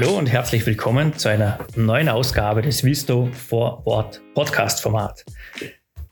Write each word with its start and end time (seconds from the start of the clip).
Hallo 0.00 0.16
und 0.16 0.30
herzlich 0.30 0.64
willkommen 0.64 1.12
zu 1.18 1.28
einer 1.28 1.58
neuen 1.74 2.08
Ausgabe 2.08 2.62
des 2.62 2.84
Visto 2.84 3.28
vor 3.32 3.84
Ort 3.84 4.22
Podcast 4.32 4.80
Format. 4.80 5.24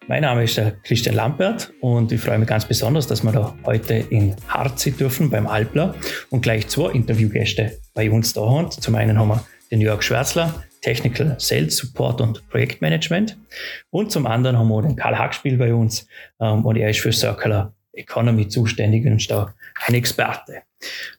Mein 0.09 0.23
Name 0.23 0.43
ist 0.43 0.57
der 0.57 0.73
Christian 0.83 1.15
Lampert 1.15 1.73
und 1.81 2.11
ich 2.11 2.21
freue 2.21 2.41
mich 2.41 2.49
ganz 2.49 2.65
besonders, 2.65 3.07
dass 3.07 3.23
wir 3.23 3.31
da 3.31 3.55
heute 3.65 3.95
in 3.95 4.35
Harz 4.49 4.83
sein 4.83 4.97
dürfen 4.97 5.31
beim 5.31 5.47
Alpler 5.47 5.95
und 6.31 6.41
gleich 6.41 6.67
zwei 6.67 6.91
Interviewgäste 6.91 7.79
bei 7.95 8.11
uns 8.11 8.33
da 8.33 8.41
haben. 8.41 8.73
Zum 8.73 8.97
einen 8.97 9.21
haben 9.21 9.29
wir 9.29 9.47
den 9.71 9.81
Jörg 9.81 10.03
Schwärzler, 10.03 10.65
Technical 10.83 11.37
Sales 11.39 11.77
Support 11.77 12.21
und 12.21 12.49
Projektmanagement 12.49 13.39
und 13.91 14.11
zum 14.11 14.27
anderen 14.27 14.59
haben 14.59 14.67
wir 14.67 14.83
den 14.83 14.97
Karl 14.97 15.17
Hackspiel 15.17 15.59
bei 15.59 15.73
uns 15.73 16.09
ähm, 16.41 16.67
und 16.67 16.75
er 16.75 16.91
ist 16.91 16.99
für 16.99 17.13
Circular 17.13 17.73
Economy 17.93 18.49
zuständig 18.49 19.07
und 19.07 19.19
ist 19.19 19.31
da 19.31 19.55
ein 19.87 19.95
Experte. 19.95 20.63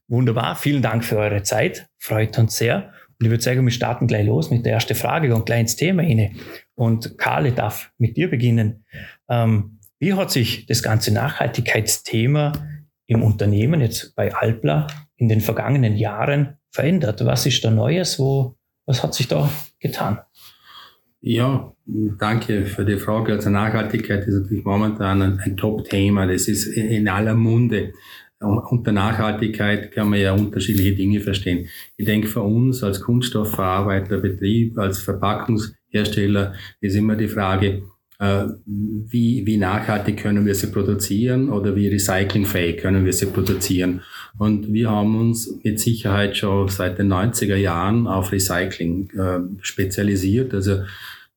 Wunderbar, 0.07 0.55
vielen 0.55 0.81
Dank 0.81 1.03
für 1.03 1.17
eure 1.17 1.43
Zeit, 1.43 1.87
freut 1.97 2.37
uns 2.37 2.57
sehr. 2.57 2.93
Und 3.19 3.25
ich 3.25 3.29
würde 3.31 3.43
sagen, 3.43 3.65
wir 3.65 3.71
starten 3.71 4.07
gleich 4.07 4.25
los 4.25 4.51
mit 4.51 4.65
der 4.65 4.73
ersten 4.73 4.95
Frage 4.95 5.33
und 5.33 5.45
gleich 5.45 5.61
ins 5.61 5.75
Thema 5.75 6.03
rein. 6.03 6.35
Und 6.75 7.17
Karl, 7.17 7.47
ich 7.47 7.55
darf 7.55 7.91
mit 7.97 8.15
dir 8.15 8.29
beginnen. 8.29 8.85
Ähm, 9.27 9.79
wie 9.99 10.13
hat 10.13 10.31
sich 10.31 10.67
das 10.67 10.83
ganze 10.83 11.11
Nachhaltigkeitsthema 11.11 12.53
im 13.07 13.23
Unternehmen, 13.23 13.81
jetzt 13.81 14.15
bei 14.15 14.33
Alpla, 14.33 14.87
in 15.15 15.29
den 15.29 15.41
vergangenen 15.41 15.95
Jahren 15.97 16.57
verändert? 16.69 17.25
Was 17.25 17.47
ist 17.47 17.63
da 17.63 17.71
Neues? 17.71 18.19
Wo, 18.19 18.55
was 18.85 19.01
hat 19.01 19.15
sich 19.15 19.27
da 19.27 19.49
getan? 19.79 20.19
Ja, 21.19 21.73
danke 21.85 22.65
für 22.65 22.85
die 22.85 22.97
Frage. 22.97 23.33
Also 23.33 23.49
Nachhaltigkeit 23.49 24.27
ist 24.27 24.35
natürlich 24.35 24.63
momentan 24.63 25.21
ein, 25.23 25.39
ein 25.39 25.57
Top-Thema. 25.57 26.27
Das 26.27 26.47
ist 26.47 26.67
in 26.67 27.07
aller 27.07 27.33
Munde. 27.33 27.93
Unter 28.39 28.91
Nachhaltigkeit 28.91 29.91
kann 29.91 30.09
man 30.09 30.19
ja 30.19 30.33
unterschiedliche 30.33 30.93
Dinge 30.93 31.19
verstehen. 31.21 31.67
Ich 31.97 32.05
denke, 32.05 32.27
für 32.27 32.41
uns 32.41 32.83
als 32.83 33.01
Kunststoffverarbeiter, 33.01 34.19
Betrieb, 34.19 34.77
als 34.77 34.99
Verpackungshersteller 34.99 36.53
ist 36.79 36.95
immer 36.95 37.15
die 37.15 37.27
Frage, 37.27 37.83
äh, 38.19 38.45
wie, 38.65 39.45
wie 39.45 39.57
nachhaltig 39.57 40.17
können 40.17 40.45
wir 40.45 40.55
sie 40.55 40.67
produzieren 40.67 41.49
oder 41.49 41.75
wie 41.75 41.87
recyclingfähig 41.87 42.77
können 42.77 43.05
wir 43.05 43.13
sie 43.13 43.27
produzieren. 43.27 44.01
Und 44.37 44.71
wir 44.71 44.89
haben 44.89 45.19
uns 45.19 45.59
mit 45.63 45.79
Sicherheit 45.79 46.37
schon 46.37 46.67
seit 46.67 46.99
den 46.99 47.11
90er 47.11 47.55
Jahren 47.55 48.07
auf 48.07 48.31
Recycling 48.31 49.09
äh, 49.11 49.39
spezialisiert. 49.61 50.53
Also 50.53 50.81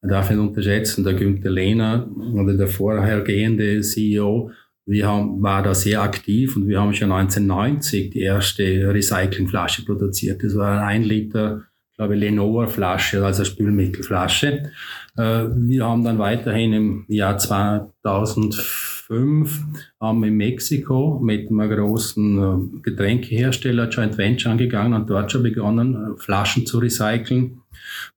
man 0.03 0.11
darf 0.11 0.31
nicht 0.31 0.39
unterschätzen, 0.39 1.05
der 1.05 1.15
Günther 1.15 1.51
Lehner 1.51 2.09
oder 2.35 2.55
der 2.55 2.69
vorhergehende 2.69 3.83
CEO 3.83 4.51
wir 4.91 5.07
haben, 5.07 5.41
war 5.41 5.63
da 5.63 5.73
sehr 5.73 6.03
aktiv 6.03 6.57
und 6.57 6.67
wir 6.67 6.81
haben 6.81 6.93
schon 6.93 7.13
1990 7.13 8.11
die 8.11 8.23
erste 8.23 8.65
Recyclingflasche 8.93 9.85
produziert. 9.85 10.43
Das 10.43 10.57
war 10.57 10.83
ein 10.83 11.05
Liter, 11.05 11.63
glaube 11.97 12.17
ich, 12.17 12.21
Lenoir-Flasche, 12.21 13.25
also 13.25 13.45
Spülmittelflasche. 13.45 14.73
Äh, 15.17 15.45
wir 15.55 15.85
haben 15.85 16.03
dann 16.03 16.19
weiterhin 16.19 16.73
im 16.73 17.05
Jahr 17.07 17.39
2005 17.39 19.61
haben 20.01 20.25
in 20.25 20.37
Mexiko 20.37 21.21
mit 21.23 21.49
einem 21.51 21.71
großen 21.71 22.39
äh, 22.39 22.57
Getränkehersteller 22.83 23.89
Joint 23.91 24.19
Venture 24.19 24.51
angegangen 24.51 24.95
und 24.95 25.09
dort 25.09 25.31
schon 25.31 25.45
begonnen, 25.45 25.95
äh, 25.95 26.17
Flaschen 26.21 26.67
zu 26.67 26.79
recyceln. 26.79 27.61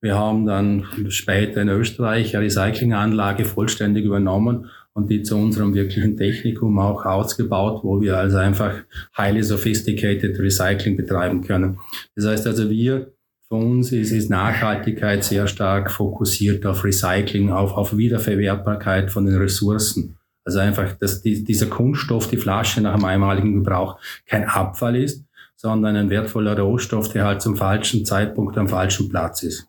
Wir 0.01 0.17
haben 0.17 0.47
dann 0.47 0.87
später 1.09 1.61
in 1.61 1.69
Österreich 1.69 2.35
eine 2.35 2.45
Recyclinganlage 2.45 3.45
vollständig 3.45 4.05
übernommen 4.05 4.71
und 4.93 5.09
die 5.09 5.23
zu 5.23 5.35
unserem 5.35 5.73
wirklichen 5.73 6.17
Technikum 6.17 6.77
auch 6.79 7.05
ausgebaut, 7.05 7.83
wo 7.83 7.99
wir 7.99 8.17
also 8.17 8.37
einfach 8.37 8.75
highly 9.17 9.43
sophisticated 9.43 10.39
Recycling 10.39 10.95
betreiben 10.95 11.41
können. 11.41 11.79
Das 12.15 12.25
heißt 12.25 12.47
also, 12.47 12.69
wir, 12.69 13.11
für 13.47 13.55
uns 13.55 13.91
ist, 13.91 14.11
ist 14.11 14.29
Nachhaltigkeit 14.29 15.23
sehr 15.23 15.47
stark 15.47 15.91
fokussiert 15.91 16.65
auf 16.65 16.83
Recycling, 16.83 17.51
auf, 17.51 17.73
auf 17.73 17.97
Wiederverwertbarkeit 17.97 19.11
von 19.11 19.25
den 19.25 19.35
Ressourcen. 19.35 20.17
Also 20.45 20.59
einfach, 20.59 20.93
dass 20.97 21.21
die, 21.21 21.43
dieser 21.43 21.67
Kunststoff, 21.67 22.27
die 22.27 22.37
Flasche 22.37 22.81
nach 22.81 22.93
einem 22.93 23.05
einmaligen 23.05 23.53
Gebrauch 23.53 23.99
kein 24.27 24.43
Abfall 24.43 24.95
ist, 24.95 25.23
sondern 25.55 25.95
ein 25.95 26.09
wertvoller 26.09 26.59
Rohstoff, 26.59 27.09
der 27.09 27.25
halt 27.25 27.41
zum 27.41 27.55
falschen 27.55 28.05
Zeitpunkt 28.05 28.57
am 28.57 28.67
falschen 28.67 29.09
Platz 29.09 29.43
ist. 29.43 29.67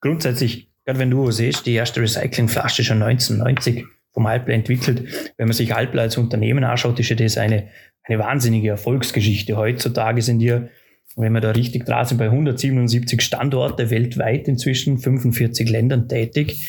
Grundsätzlich, 0.00 0.70
gerade 0.84 0.98
wenn 0.98 1.10
du 1.10 1.30
siehst, 1.30 1.66
die 1.66 1.74
erste 1.74 2.00
Recyclingflasche 2.00 2.82
schon 2.82 3.02
1990 3.02 3.84
vom 4.14 4.26
Alpler 4.26 4.54
entwickelt. 4.54 5.32
Wenn 5.36 5.48
man 5.48 5.54
sich 5.54 5.74
Alpler 5.74 6.02
als 6.02 6.16
Unternehmen 6.16 6.64
anschaut, 6.64 6.98
ist 7.00 7.10
ja 7.10 7.16
das 7.16 7.36
eine, 7.36 7.68
eine 8.04 8.18
wahnsinnige 8.18 8.70
Erfolgsgeschichte. 8.70 9.56
Heutzutage 9.56 10.22
sind 10.22 10.40
wir, 10.40 10.70
wenn 11.16 11.32
wir 11.32 11.40
da 11.40 11.50
richtig 11.50 11.84
dran 11.84 12.06
sind, 12.06 12.18
bei 12.18 12.26
177 12.26 13.20
Standorte 13.20 13.90
weltweit 13.90 14.48
inzwischen, 14.48 14.98
45 14.98 15.68
Ländern 15.68 16.08
tätig. 16.08 16.68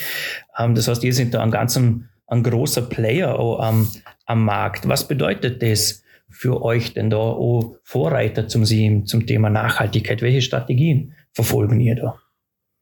Ähm, 0.58 0.76
das 0.76 0.88
heißt, 0.88 1.04
ihr 1.04 1.14
sind 1.14 1.34
da 1.34 1.42
ein 1.42 1.52
ganz 1.52 1.78
ein, 1.78 2.10
großer 2.28 2.82
Player 2.82 3.40
am, 3.40 3.88
am 4.26 4.44
Markt. 4.44 4.88
Was 4.90 5.08
bedeutet 5.08 5.62
das 5.62 6.04
für 6.30 6.64
euch 6.64 6.94
denn 6.94 7.12
da, 7.12 7.18
oh, 7.18 7.78
Vorreiter 7.84 8.48
zum, 8.48 8.66
zum 8.66 9.28
Thema 9.28 9.50
Nachhaltigkeit? 9.52 10.22
Welche 10.24 10.42
Strategien 10.42 11.14
verfolgen 11.32 11.80
ihr 11.80 11.96
da? 11.96 12.20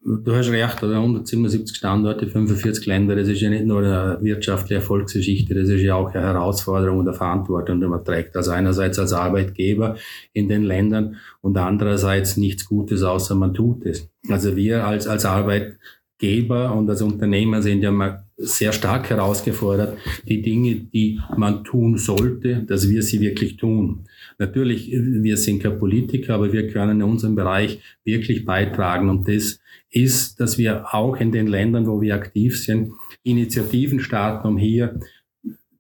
Du 0.06 0.36
hast 0.36 0.50
recht, 0.50 0.84
oder 0.84 0.98
177 0.98 1.78
Standorte, 1.78 2.28
45 2.28 2.86
Länder, 2.88 3.16
das 3.16 3.30
ist 3.30 3.40
ja 3.40 3.50
nicht 3.50 3.66
nur 3.66 3.80
eine 3.80 4.18
wirtschaftliche 4.22 4.76
Erfolgsgeschichte, 4.76 5.54
das 5.54 5.70
ist 5.70 5.82
ja 5.82 5.96
auch 5.96 6.14
eine 6.14 6.26
Herausforderung 6.26 7.00
und 7.00 7.08
eine 7.08 7.16
Verantwortung, 7.16 7.80
die 7.80 7.88
man 7.88 8.04
trägt. 8.04 8.36
Also 8.36 8.52
einerseits 8.52 9.00
als 9.00 9.14
Arbeitgeber 9.14 9.96
in 10.34 10.50
den 10.50 10.64
Ländern 10.64 11.16
und 11.40 11.58
andererseits 11.58 12.36
nichts 12.36 12.66
Gutes, 12.66 13.02
außer 13.02 13.36
man 13.36 13.54
tut 13.54 13.86
es. 13.86 14.10
Also 14.28 14.58
wir 14.58 14.86
als, 14.86 15.08
als 15.08 15.24
Arbeitgeber 15.24 16.76
und 16.76 16.90
als 16.90 17.02
Unternehmer 17.02 17.62
sind 17.62 17.82
ja 17.82 17.92
mal 17.92 18.26
sehr 18.36 18.74
stark 18.74 19.10
herausgefordert, 19.10 19.98
die 20.28 20.42
Dinge, 20.42 20.76
die 20.76 21.22
man 21.38 21.64
tun 21.64 21.98
sollte, 21.98 22.64
dass 22.64 22.90
wir 22.90 23.04
sie 23.04 23.22
wirklich 23.22 23.56
tun. 23.56 24.06
Natürlich, 24.40 24.92
wir 24.92 25.38
sind 25.38 25.64
kein 25.64 25.80
Politiker, 25.80 26.36
aber 26.36 26.52
wir 26.52 26.68
können 26.68 27.02
in 27.02 27.04
unserem 27.04 27.36
Bereich 27.36 27.80
wirklich 28.04 28.46
beitragen 28.46 29.10
und 29.10 29.28
das 29.28 29.60
ist, 29.90 30.40
dass 30.40 30.58
wir 30.58 30.94
auch 30.94 31.18
in 31.18 31.32
den 31.32 31.48
Ländern, 31.48 31.88
wo 31.88 32.02
wir 32.02 32.16
aktiv 32.16 32.60
sind, 32.60 32.92
Initiativen 33.24 34.00
starten, 34.00 34.48
um 34.48 34.58
hier 34.58 35.00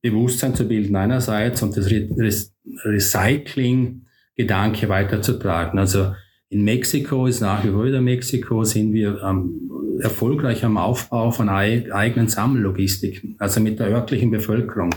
Bewusstsein 0.01 0.53
zu 0.53 0.67
bilden 0.67 0.95
einerseits 0.95 1.63
und 1.63 1.75
das 1.77 1.89
Recycling-Gedanke 2.83 4.89
weiterzutragen. 4.89 5.79
Also 5.79 6.13
in 6.49 6.63
Mexiko 6.63 7.25
ist 7.25 7.41
nach 7.41 7.63
wie 7.63 7.69
vor 7.69 7.85
wieder 7.85 8.01
Mexiko, 8.01 8.63
sind 8.63 8.93
wir 8.93 9.19
ähm, 9.23 9.71
erfolgreich 9.99 10.63
am 10.63 10.77
Aufbau 10.77 11.31
von 11.31 11.49
eigenen 11.49 12.27
Sammellogistik, 12.27 13.23
also 13.39 13.59
mit 13.59 13.79
der 13.79 13.87
örtlichen 13.87 14.29
Bevölkerung. 14.29 14.91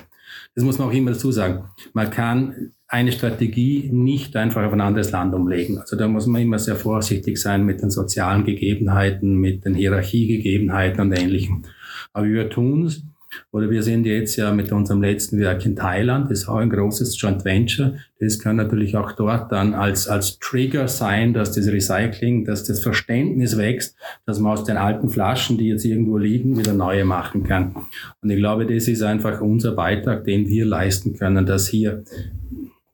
Das 0.54 0.64
muss 0.64 0.78
man 0.78 0.88
auch 0.88 0.92
immer 0.92 1.12
dazu 1.12 1.32
sagen. 1.32 1.64
Man 1.92 2.10
kann 2.10 2.72
eine 2.88 3.12
Strategie 3.12 3.90
nicht 3.92 4.36
einfach 4.36 4.64
auf 4.64 4.72
ein 4.72 4.80
anderes 4.80 5.10
Land 5.10 5.34
umlegen. 5.34 5.78
Also 5.78 5.96
da 5.96 6.06
muss 6.06 6.26
man 6.26 6.42
immer 6.42 6.58
sehr 6.58 6.76
vorsichtig 6.76 7.38
sein 7.38 7.64
mit 7.64 7.82
den 7.82 7.90
sozialen 7.90 8.44
Gegebenheiten, 8.44 9.36
mit 9.36 9.64
den 9.64 9.74
Hierarchiegegebenheiten 9.74 11.00
und 11.00 11.12
Ähnlichem. 11.12 11.64
Aber 12.12 12.26
wir 12.26 12.48
tun 12.48 12.86
es 12.86 13.02
oder 13.52 13.70
wir 13.70 13.82
sind 13.82 14.06
jetzt 14.06 14.36
ja 14.36 14.52
mit 14.52 14.72
unserem 14.72 15.02
letzten 15.02 15.38
Werk 15.38 15.64
in 15.66 15.76
Thailand, 15.76 16.30
das 16.30 16.42
ist 16.42 16.48
auch 16.48 16.56
ein 16.56 16.70
großes 16.70 17.20
Joint 17.20 17.44
Venture. 17.44 17.96
Das 18.18 18.38
kann 18.38 18.56
natürlich 18.56 18.96
auch 18.96 19.12
dort 19.12 19.52
dann 19.52 19.74
als, 19.74 20.08
als 20.08 20.38
Trigger 20.38 20.88
sein, 20.88 21.34
dass 21.34 21.52
das 21.52 21.66
Recycling, 21.66 22.44
dass 22.44 22.64
das 22.64 22.82
Verständnis 22.82 23.58
wächst, 23.58 23.96
dass 24.24 24.38
man 24.38 24.52
aus 24.52 24.64
den 24.64 24.76
alten 24.76 25.10
Flaschen, 25.10 25.58
die 25.58 25.68
jetzt 25.68 25.84
irgendwo 25.84 26.16
liegen, 26.16 26.58
wieder 26.58 26.72
neue 26.72 27.04
machen 27.04 27.42
kann. 27.42 27.74
Und 28.22 28.30
ich 28.30 28.38
glaube, 28.38 28.66
das 28.66 28.88
ist 28.88 29.02
einfach 29.02 29.40
unser 29.40 29.72
Beitrag, 29.72 30.24
den 30.24 30.48
wir 30.48 30.64
leisten 30.64 31.14
können, 31.14 31.44
dass 31.44 31.68
hier 31.68 32.04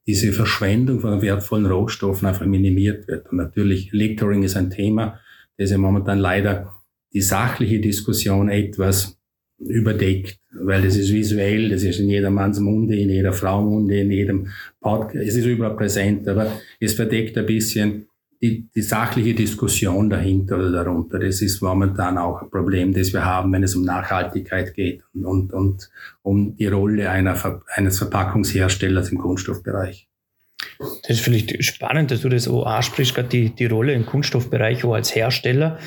diese 0.07 0.33
Verschwendung 0.33 1.01
von 1.01 1.23
wertvollen 1.23 1.67
Rohstoffen 1.67 2.27
einfach 2.29 2.47
minimiert 2.47 3.07
wird. 3.09 3.31
Und 3.31 3.39
natürlich, 3.39 3.93
Littering 3.93 4.43
ist 4.43 4.57
ein 4.57 4.71
Thema, 4.71 5.21
das 5.59 5.71
ja 5.71 5.79
momentan 5.79 6.19
leider 6.19 6.75
die 7.13 7.21
sachliche 7.21 7.81
Diskussion 7.81 8.49
etwas 8.49 9.19
überdeckt, 9.59 10.39
weil 10.53 10.83
das 10.83 10.97
ist 10.97 11.13
visuell, 11.13 11.69
das 11.69 11.85
ist 11.85 12.01
in 12.01 12.09
jedermanns 12.09 12.59
Munde, 12.59 12.97
in 12.97 13.11
jeder 13.11 13.33
Frau 13.33 13.63
Munde, 13.63 14.01
in 14.01 14.11
jedem 14.11 14.49
Podcast, 14.81 15.25
es 15.25 15.37
ist 15.37 15.47
überall 15.47 15.77
präsent, 15.77 16.27
aber 16.27 16.51
es 16.81 16.95
verdeckt 16.95 17.39
ein 17.39 17.47
bisschen 17.47 18.07
die, 18.43 18.69
die 18.75 18.83
sachliche 18.83 19.35
Diskussion 19.35 20.11
dahinter 20.11 20.57
oder 20.57 20.73
darunter. 20.73 21.21
Das 21.21 21.41
ist 21.41 21.63
momentan 21.63 22.19
auch 22.19 22.43
ein 22.43 22.51
Problem, 22.51 22.93
das 22.93 23.13
wir 23.13 23.25
haben, 23.25 23.53
wenn 23.53 23.63
es 23.63 23.77
um 23.77 23.85
Nachhaltigkeit 23.85 24.75
geht 24.75 25.03
und, 25.15 25.25
und, 25.25 25.53
und 25.53 25.91
um 26.23 26.57
die 26.57 26.67
Rolle 26.67 27.09
einer, 27.09 27.63
eines 27.69 27.99
Verpackungsherstellers 27.99 29.11
im 29.11 29.19
Kunststoffbereich. 29.19 30.09
Das 30.79 31.11
ist 31.11 31.21
vielleicht 31.21 31.63
spannend, 31.65 32.11
dass 32.11 32.23
du 32.23 32.29
das 32.29 32.49
auch 32.49 32.67
ansprichst, 32.67 33.15
gerade 33.15 33.29
die, 33.29 33.51
die 33.51 33.67
Rolle 33.67 33.95
im 33.95 34.07
Kunststoffbereich 34.07 34.85
auch 34.85 34.95
als 34.95 35.15
Hersteller. 35.15 35.79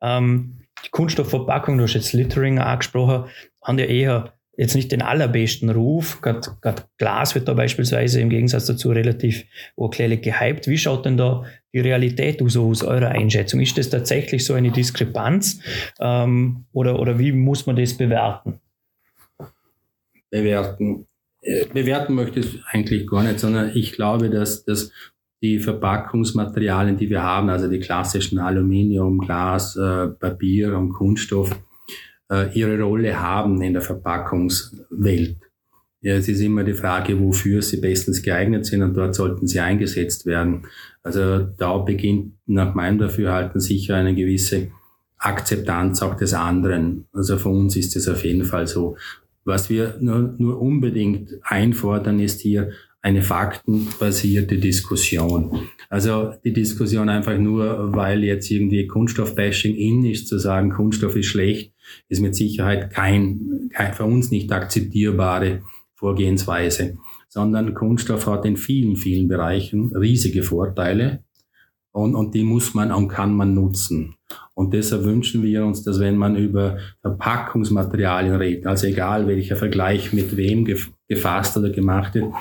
Ähm, 0.00 0.56
die 0.84 0.90
Kunststoffverpackung, 0.90 1.78
du 1.78 1.84
hast 1.84 1.94
jetzt 1.94 2.12
Littering 2.12 2.58
angesprochen, 2.58 3.30
haben 3.62 3.78
ja 3.78 3.84
eher 3.84 4.32
jetzt 4.60 4.74
nicht 4.74 4.92
den 4.92 5.00
allerbesten 5.00 5.70
Ruf. 5.70 6.20
Gerade 6.20 6.42
Glas 6.98 7.34
wird 7.34 7.48
da 7.48 7.54
beispielsweise 7.54 8.20
im 8.20 8.28
Gegensatz 8.28 8.66
dazu 8.66 8.90
relativ 8.90 9.46
urkläglich 9.74 10.20
gehypt. 10.20 10.68
Wie 10.68 10.76
schaut 10.76 11.06
denn 11.06 11.16
da 11.16 11.44
die 11.72 11.80
Realität 11.80 12.42
so 12.48 12.66
aus 12.66 12.82
eurer 12.82 13.08
Einschätzung? 13.08 13.60
Ist 13.60 13.78
das 13.78 13.88
tatsächlich 13.88 14.44
so 14.44 14.52
eine 14.52 14.70
Diskrepanz 14.70 15.60
ähm, 15.98 16.66
oder, 16.72 17.00
oder 17.00 17.18
wie 17.18 17.32
muss 17.32 17.64
man 17.64 17.76
das 17.76 17.96
bewerten? 17.96 18.60
Bewerten. 20.28 21.06
Äh, 21.40 21.64
bewerten 21.72 22.14
möchte 22.14 22.40
ich 22.40 22.62
eigentlich 22.66 23.06
gar 23.06 23.22
nicht, 23.22 23.40
sondern 23.40 23.74
ich 23.74 23.92
glaube, 23.92 24.28
dass, 24.28 24.66
dass 24.66 24.92
die 25.42 25.58
Verpackungsmaterialien, 25.58 26.98
die 26.98 27.08
wir 27.08 27.22
haben, 27.22 27.48
also 27.48 27.66
die 27.66 27.80
klassischen 27.80 28.38
Aluminium, 28.38 29.20
Glas, 29.20 29.74
äh, 29.76 30.08
Papier 30.08 30.76
und 30.76 30.90
Kunststoff, 30.90 31.50
äh, 32.30 32.52
ihre 32.54 32.80
Rolle 32.80 33.20
haben 33.20 33.60
in 33.60 33.72
der 33.72 33.82
Verpackungswelt. 33.82 35.36
Ja, 36.02 36.14
es 36.14 36.28
ist 36.28 36.40
immer 36.40 36.64
die 36.64 36.72
Frage, 36.72 37.20
wofür 37.20 37.60
sie 37.60 37.78
bestens 37.78 38.22
geeignet 38.22 38.64
sind 38.64 38.82
und 38.82 38.94
dort 38.94 39.14
sollten 39.14 39.46
sie 39.46 39.60
eingesetzt 39.60 40.24
werden. 40.24 40.62
Also 41.02 41.40
da 41.40 41.76
beginnt 41.78 42.34
nach 42.46 42.74
meinem 42.74 42.98
Dafürhalten 42.98 43.60
sicher 43.60 43.96
eine 43.96 44.14
gewisse 44.14 44.68
Akzeptanz 45.18 46.00
auch 46.00 46.16
des 46.16 46.32
anderen. 46.32 47.06
Also 47.12 47.36
für 47.36 47.50
uns 47.50 47.76
ist 47.76 47.96
es 47.96 48.08
auf 48.08 48.24
jeden 48.24 48.44
Fall 48.44 48.66
so. 48.66 48.96
Was 49.44 49.68
wir 49.68 49.96
nur, 50.00 50.34
nur 50.38 50.60
unbedingt 50.60 51.32
einfordern, 51.42 52.18
ist 52.18 52.40
hier 52.40 52.70
eine 53.02 53.22
faktenbasierte 53.22 54.58
Diskussion. 54.58 55.68
Also 55.88 56.34
die 56.44 56.52
Diskussion 56.52 57.08
einfach 57.08 57.36
nur, 57.38 57.94
weil 57.94 58.24
jetzt 58.24 58.50
irgendwie 58.50 58.86
Kunststoffbashing 58.86 59.74
in 59.74 60.04
ist, 60.04 60.28
zu 60.28 60.38
sagen, 60.38 60.70
Kunststoff 60.70 61.16
ist 61.16 61.26
schlecht, 61.26 61.72
ist 62.08 62.20
mit 62.20 62.34
Sicherheit 62.34 62.90
kein, 62.90 63.70
kein 63.72 63.94
für 63.94 64.04
uns 64.04 64.30
nicht 64.30 64.52
akzeptierbare 64.52 65.62
Vorgehensweise, 65.94 66.98
sondern 67.28 67.74
Kunststoff 67.74 68.26
hat 68.26 68.44
in 68.44 68.56
vielen, 68.56 68.96
vielen 68.96 69.28
Bereichen 69.28 69.94
riesige 69.94 70.42
Vorteile 70.42 71.24
und, 71.92 72.14
und 72.14 72.34
die 72.34 72.44
muss 72.44 72.74
man 72.74 72.92
und 72.92 73.08
kann 73.08 73.34
man 73.34 73.54
nutzen. 73.54 74.14
Und 74.54 74.74
deshalb 74.74 75.04
wünschen 75.04 75.42
wir 75.42 75.64
uns, 75.64 75.82
dass 75.82 75.98
wenn 76.00 76.16
man 76.16 76.36
über 76.36 76.78
Verpackungsmaterialien 77.00 78.36
redet, 78.36 78.66
also 78.66 78.86
egal 78.86 79.26
welcher 79.26 79.56
Vergleich 79.56 80.12
mit 80.12 80.36
wem 80.36 80.68
gefasst 81.08 81.56
oder 81.56 81.70
gemacht 81.70 82.14
wird, 82.14 82.32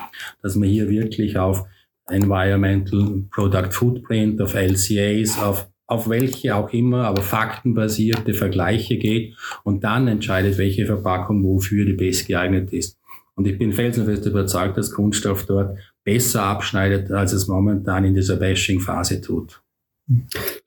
dass 0.41 0.55
man 0.55 0.69
hier 0.69 0.89
wirklich 0.89 1.37
auf 1.37 1.65
Environmental 2.07 3.23
Product 3.31 3.71
Footprint, 3.71 4.41
auf 4.41 4.53
LCAs, 4.53 5.39
auf, 5.39 5.69
auf 5.89 6.07
welche 6.07 6.55
auch 6.55 6.71
immer, 6.71 7.05
aber 7.05 7.23
faktenbasierte 7.23 8.35
Vergleiche 8.35 8.97
geht 8.97 9.35
und 9.63 9.83
dann 9.83 10.07
entscheidet, 10.07 10.59
welche 10.59 10.85
Verpackung 10.85 11.43
wofür 11.43 11.83
die 11.83 11.93
best 11.93 12.27
geeignet 12.27 12.71
ist. 12.71 12.99
Und 13.33 13.47
ich 13.47 13.57
bin 13.57 13.73
felsenfest 13.73 14.25
überzeugt, 14.25 14.77
dass 14.77 14.91
Kunststoff 14.91 15.45
dort 15.47 15.79
besser 16.03 16.43
abschneidet, 16.43 17.09
als 17.09 17.33
es 17.33 17.47
momentan 17.47 18.03
in 18.03 18.13
dieser 18.13 18.35
Bashing-Phase 18.35 19.21
tut. 19.21 19.61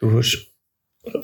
Du 0.00 0.12
hast 0.12 0.48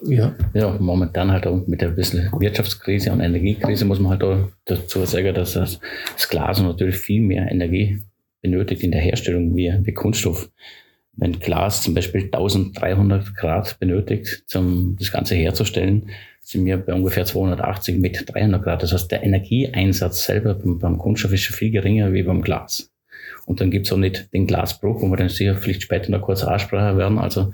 ja. 0.02 0.34
ja, 0.54 0.76
momentan 0.78 1.32
halt 1.32 1.46
auch 1.46 1.66
mit 1.66 1.80
der 1.80 1.88
bisschen 1.88 2.30
Wirtschaftskrise 2.38 3.12
und 3.12 3.20
Energiekrise 3.20 3.84
muss 3.84 4.00
man 4.00 4.12
halt 4.12 4.22
auch 4.22 4.48
dazu 4.64 5.04
sagen, 5.06 5.34
dass 5.34 5.54
das, 5.54 5.80
das 6.14 6.28
Glas 6.28 6.60
natürlich 6.60 6.96
viel 6.96 7.22
mehr 7.22 7.50
Energie 7.50 8.00
benötigt 8.42 8.82
in 8.82 8.92
der 8.92 9.00
Herstellung 9.00 9.56
wie, 9.56 9.72
wie 9.82 9.92
Kunststoff. 9.92 10.50
Wenn 11.18 11.40
Glas 11.40 11.82
zum 11.82 11.94
Beispiel 11.94 12.24
1300 12.24 13.34
Grad 13.34 13.78
benötigt, 13.80 14.44
um 14.54 14.96
das 14.96 15.10
Ganze 15.10 15.34
herzustellen, 15.34 16.10
sind 16.40 16.64
wir 16.64 16.78
bei 16.78 16.94
ungefähr 16.94 17.24
280 17.24 17.98
mit 17.98 18.24
300 18.32 18.62
Grad. 18.62 18.82
Das 18.82 18.92
heißt, 18.92 19.10
der 19.10 19.24
Energieeinsatz 19.24 20.24
selber 20.24 20.54
beim, 20.54 20.78
beim 20.78 20.96
Kunststoff 20.96 21.32
ist 21.32 21.42
schon 21.42 21.56
viel 21.56 21.72
geringer 21.72 22.12
wie 22.12 22.22
beim 22.22 22.40
Glas. 22.40 22.92
Und 23.46 23.60
dann 23.60 23.70
gibt's 23.70 23.92
auch 23.92 23.98
nicht 23.98 24.32
den 24.32 24.46
Glasbruch, 24.46 25.02
wo 25.02 25.08
wir 25.08 25.16
dann 25.16 25.28
sicher 25.28 25.56
vielleicht 25.56 25.82
später 25.82 26.10
noch 26.10 26.22
kurz 26.22 26.44
Aussprache 26.44 26.96
werden. 26.96 27.18
Also 27.18 27.52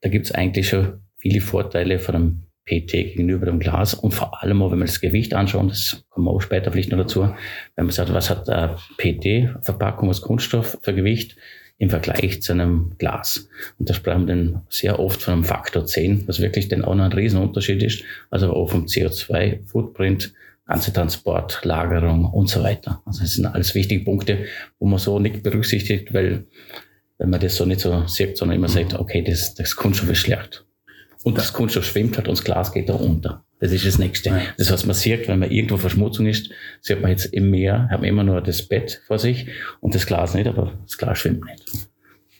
da 0.00 0.08
gibt's 0.08 0.32
eigentlich 0.32 0.68
schon 0.68 1.00
viele 1.16 1.40
Vorteile 1.40 2.00
von 2.00 2.14
einem 2.14 2.42
PT 2.66 2.92
gegenüber 2.92 3.46
dem 3.46 3.60
Glas 3.60 3.94
und 3.94 4.12
vor 4.12 4.42
allem 4.42 4.62
auch, 4.62 4.72
wenn 4.72 4.78
wir 4.78 4.84
das 4.84 5.00
Gewicht 5.00 5.32
anschauen, 5.32 5.68
das 5.68 6.04
kommen 6.10 6.26
wir 6.26 6.32
auch 6.32 6.42
später 6.42 6.70
vielleicht 6.70 6.90
noch 6.90 6.98
dazu, 6.98 7.22
wenn 7.76 7.86
man 7.86 7.92
sagt, 7.92 8.12
was 8.12 8.28
hat 8.28 8.48
eine 8.50 8.76
PT-Verpackung 8.98 10.08
aus 10.10 10.20
Kunststoff 10.20 10.78
für 10.82 10.94
Gewicht 10.94 11.36
im 11.78 11.90
Vergleich 11.90 12.42
zu 12.42 12.52
einem 12.52 12.92
Glas. 12.98 13.48
Und 13.78 13.88
da 13.88 13.94
sprechen 13.94 14.26
wir 14.26 14.34
dann 14.34 14.62
sehr 14.68 14.98
oft 14.98 15.22
von 15.22 15.34
einem 15.34 15.44
Faktor 15.44 15.86
10, 15.86 16.26
was 16.26 16.40
wirklich 16.40 16.68
dann 16.68 16.84
auch 16.84 16.94
noch 16.94 17.04
ein 17.04 17.12
Riesenunterschied 17.12 17.82
ist, 17.82 18.02
also 18.30 18.52
auch 18.52 18.70
vom 18.70 18.86
CO2-Footprint, 18.86 20.34
ganze 20.66 20.92
Transport, 20.92 21.60
Lagerung 21.64 22.24
und 22.26 22.48
so 22.48 22.62
weiter. 22.62 23.00
Also 23.06 23.22
das 23.22 23.34
sind 23.34 23.46
alles 23.46 23.74
wichtige 23.74 24.04
Punkte, 24.04 24.46
wo 24.78 24.86
man 24.86 24.98
so 24.98 25.18
nicht 25.18 25.42
berücksichtigt, 25.42 26.12
weil 26.12 26.46
wenn 27.16 27.30
man 27.30 27.40
das 27.40 27.56
so 27.56 27.64
nicht 27.64 27.80
so 27.80 28.06
sieht, 28.06 28.36
sondern 28.36 28.58
immer 28.58 28.68
sagt, 28.68 28.94
okay, 28.94 29.22
das, 29.22 29.54
das 29.54 29.76
Kunststoff 29.76 30.10
ist 30.10 30.18
schlecht. 30.18 30.64
Und 31.24 31.38
das 31.38 31.52
Kunststoff 31.52 31.84
schwimmt 31.84 32.16
halt 32.16 32.28
und 32.28 32.38
das 32.38 32.44
Glas 32.44 32.72
geht 32.72 32.88
da 32.88 32.94
unter. 32.94 33.44
Das 33.60 33.72
ist 33.72 33.86
das 33.86 33.98
Nächste. 33.98 34.30
Ja. 34.30 34.40
Das 34.56 34.70
heißt, 34.70 34.86
man 34.86 34.94
sieht, 34.94 35.26
wenn 35.28 35.40
man 35.40 35.50
irgendwo 35.50 35.76
Verschmutzung 35.76 36.26
ist, 36.26 36.50
sieht 36.80 37.00
man 37.00 37.10
jetzt 37.10 37.26
im 37.26 37.50
Meer, 37.50 37.88
hat 37.90 38.00
man 38.00 38.08
immer 38.08 38.24
nur 38.24 38.40
das 38.40 38.62
Bett 38.62 39.02
vor 39.06 39.18
sich 39.18 39.48
und 39.80 39.94
das 39.94 40.06
Glas 40.06 40.34
nicht, 40.34 40.46
aber 40.46 40.74
das 40.84 40.96
Glas 40.96 41.18
schwimmt 41.18 41.44
nicht. 41.44 41.88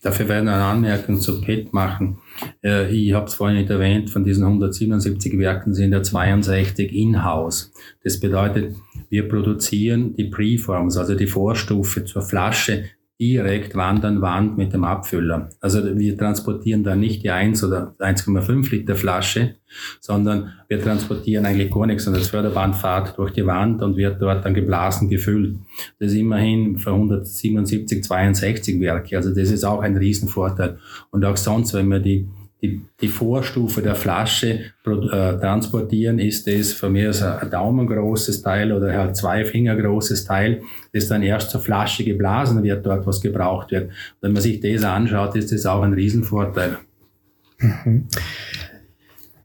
Dafür 0.00 0.29
werden 0.29 0.44
wir 0.44 0.55
eine 0.55 0.65
Anmerkung 0.65 1.20
zu 1.20 1.41
PET 1.41 1.73
machen. 1.73 2.19
Äh, 2.62 2.88
ich 2.94 3.12
habe 3.12 3.26
es 3.26 3.35
vorhin 3.35 3.59
nicht 3.59 3.70
erwähnt, 3.70 4.11
von 4.11 4.23
diesen 4.23 4.44
177 4.44 5.37
Werken 5.38 5.75
sind 5.75 5.93
ja 5.93 6.03
62 6.03 6.93
in-house. 6.93 7.73
Das 8.05 8.21
bedeutet, 8.21 8.76
wir 9.11 9.29
produzieren 9.29 10.14
die 10.14 10.25
Preforms, 10.25 10.97
also 10.97 11.17
die 11.17 11.26
Vorstufe 11.26 12.05
zur 12.05 12.23
Flasche 12.23 12.85
direkt 13.20 13.75
Wand 13.75 14.05
an 14.05 14.23
Wand 14.23 14.56
mit 14.56 14.73
dem 14.73 14.85
Abfüller. 14.85 15.50
Also 15.61 15.85
wir 15.99 16.17
transportieren 16.17 16.85
da 16.85 16.94
nicht 16.94 17.25
die 17.25 17.31
1 17.31 17.65
oder 17.65 17.94
1,5 17.99 18.70
Liter 18.70 18.94
Flasche, 18.94 19.56
sondern 20.00 20.53
wir 20.69 20.81
transportieren 20.81 21.44
eigentlich 21.44 21.73
gar 21.73 21.87
nichts, 21.87 22.05
sondern 22.05 22.23
das 22.23 22.31
Förderband 22.31 22.76
fährt 22.76 23.19
durch 23.19 23.32
die 23.32 23.44
Wand 23.44 23.82
und 23.82 23.97
wird 23.97 24.23
dort 24.23 24.44
dann 24.44 24.55
geblasen 24.55 25.09
gefüllt. 25.09 25.56
Das 25.99 26.12
ist 26.12 26.19
immerhin 26.19 26.79
für 26.79 26.93
177, 26.93 28.05
62 28.05 28.81
Werke, 28.81 29.17
also 29.17 29.35
das 29.35 29.50
ist 29.50 29.64
auch 29.64 29.81
ein 29.81 29.97
Riesenvorteil. 29.97 30.79
Und 31.11 31.25
auch 31.25 31.37
sonst, 31.37 31.75
wenn 31.75 31.88
wir 31.88 31.99
die 31.99 32.29
die, 32.61 32.83
die 33.01 33.09
Vorstufe 33.09 33.83
der 33.83 33.95
Flasche 33.95 34.73
äh, 34.85 35.39
transportieren, 35.39 36.19
ist 36.19 36.49
es 36.49 36.73
von 36.73 36.93
mir 36.93 37.13
so 37.13 37.27
ein 37.27 37.51
daumengroßes 37.51 38.43
Teil 38.43 38.73
oder 38.73 38.93
halt 38.93 39.17
zwei 39.17 39.45
Finger 39.45 39.77
großes 39.77 40.25
Teil, 40.25 40.63
das 40.93 41.09
dann 41.09 41.23
erst 41.23 41.51
zur 41.51 41.61
Flasche 41.61 42.05
geblasen 42.05 42.62
wird, 42.65 42.85
dort 42.85 43.07
was 43.07 43.21
gebraucht 43.21 43.71
wird. 43.71 43.91
wenn 44.21 44.33
man 44.33 44.43
sich 44.43 44.61
das 44.61 44.83
anschaut, 44.83 45.37
ist 45.37 45.53
das 45.53 45.67
auch 45.67 45.83
ein 45.83 45.93
Riesenvorteil. 45.93 46.79
Mhm. 47.59 48.09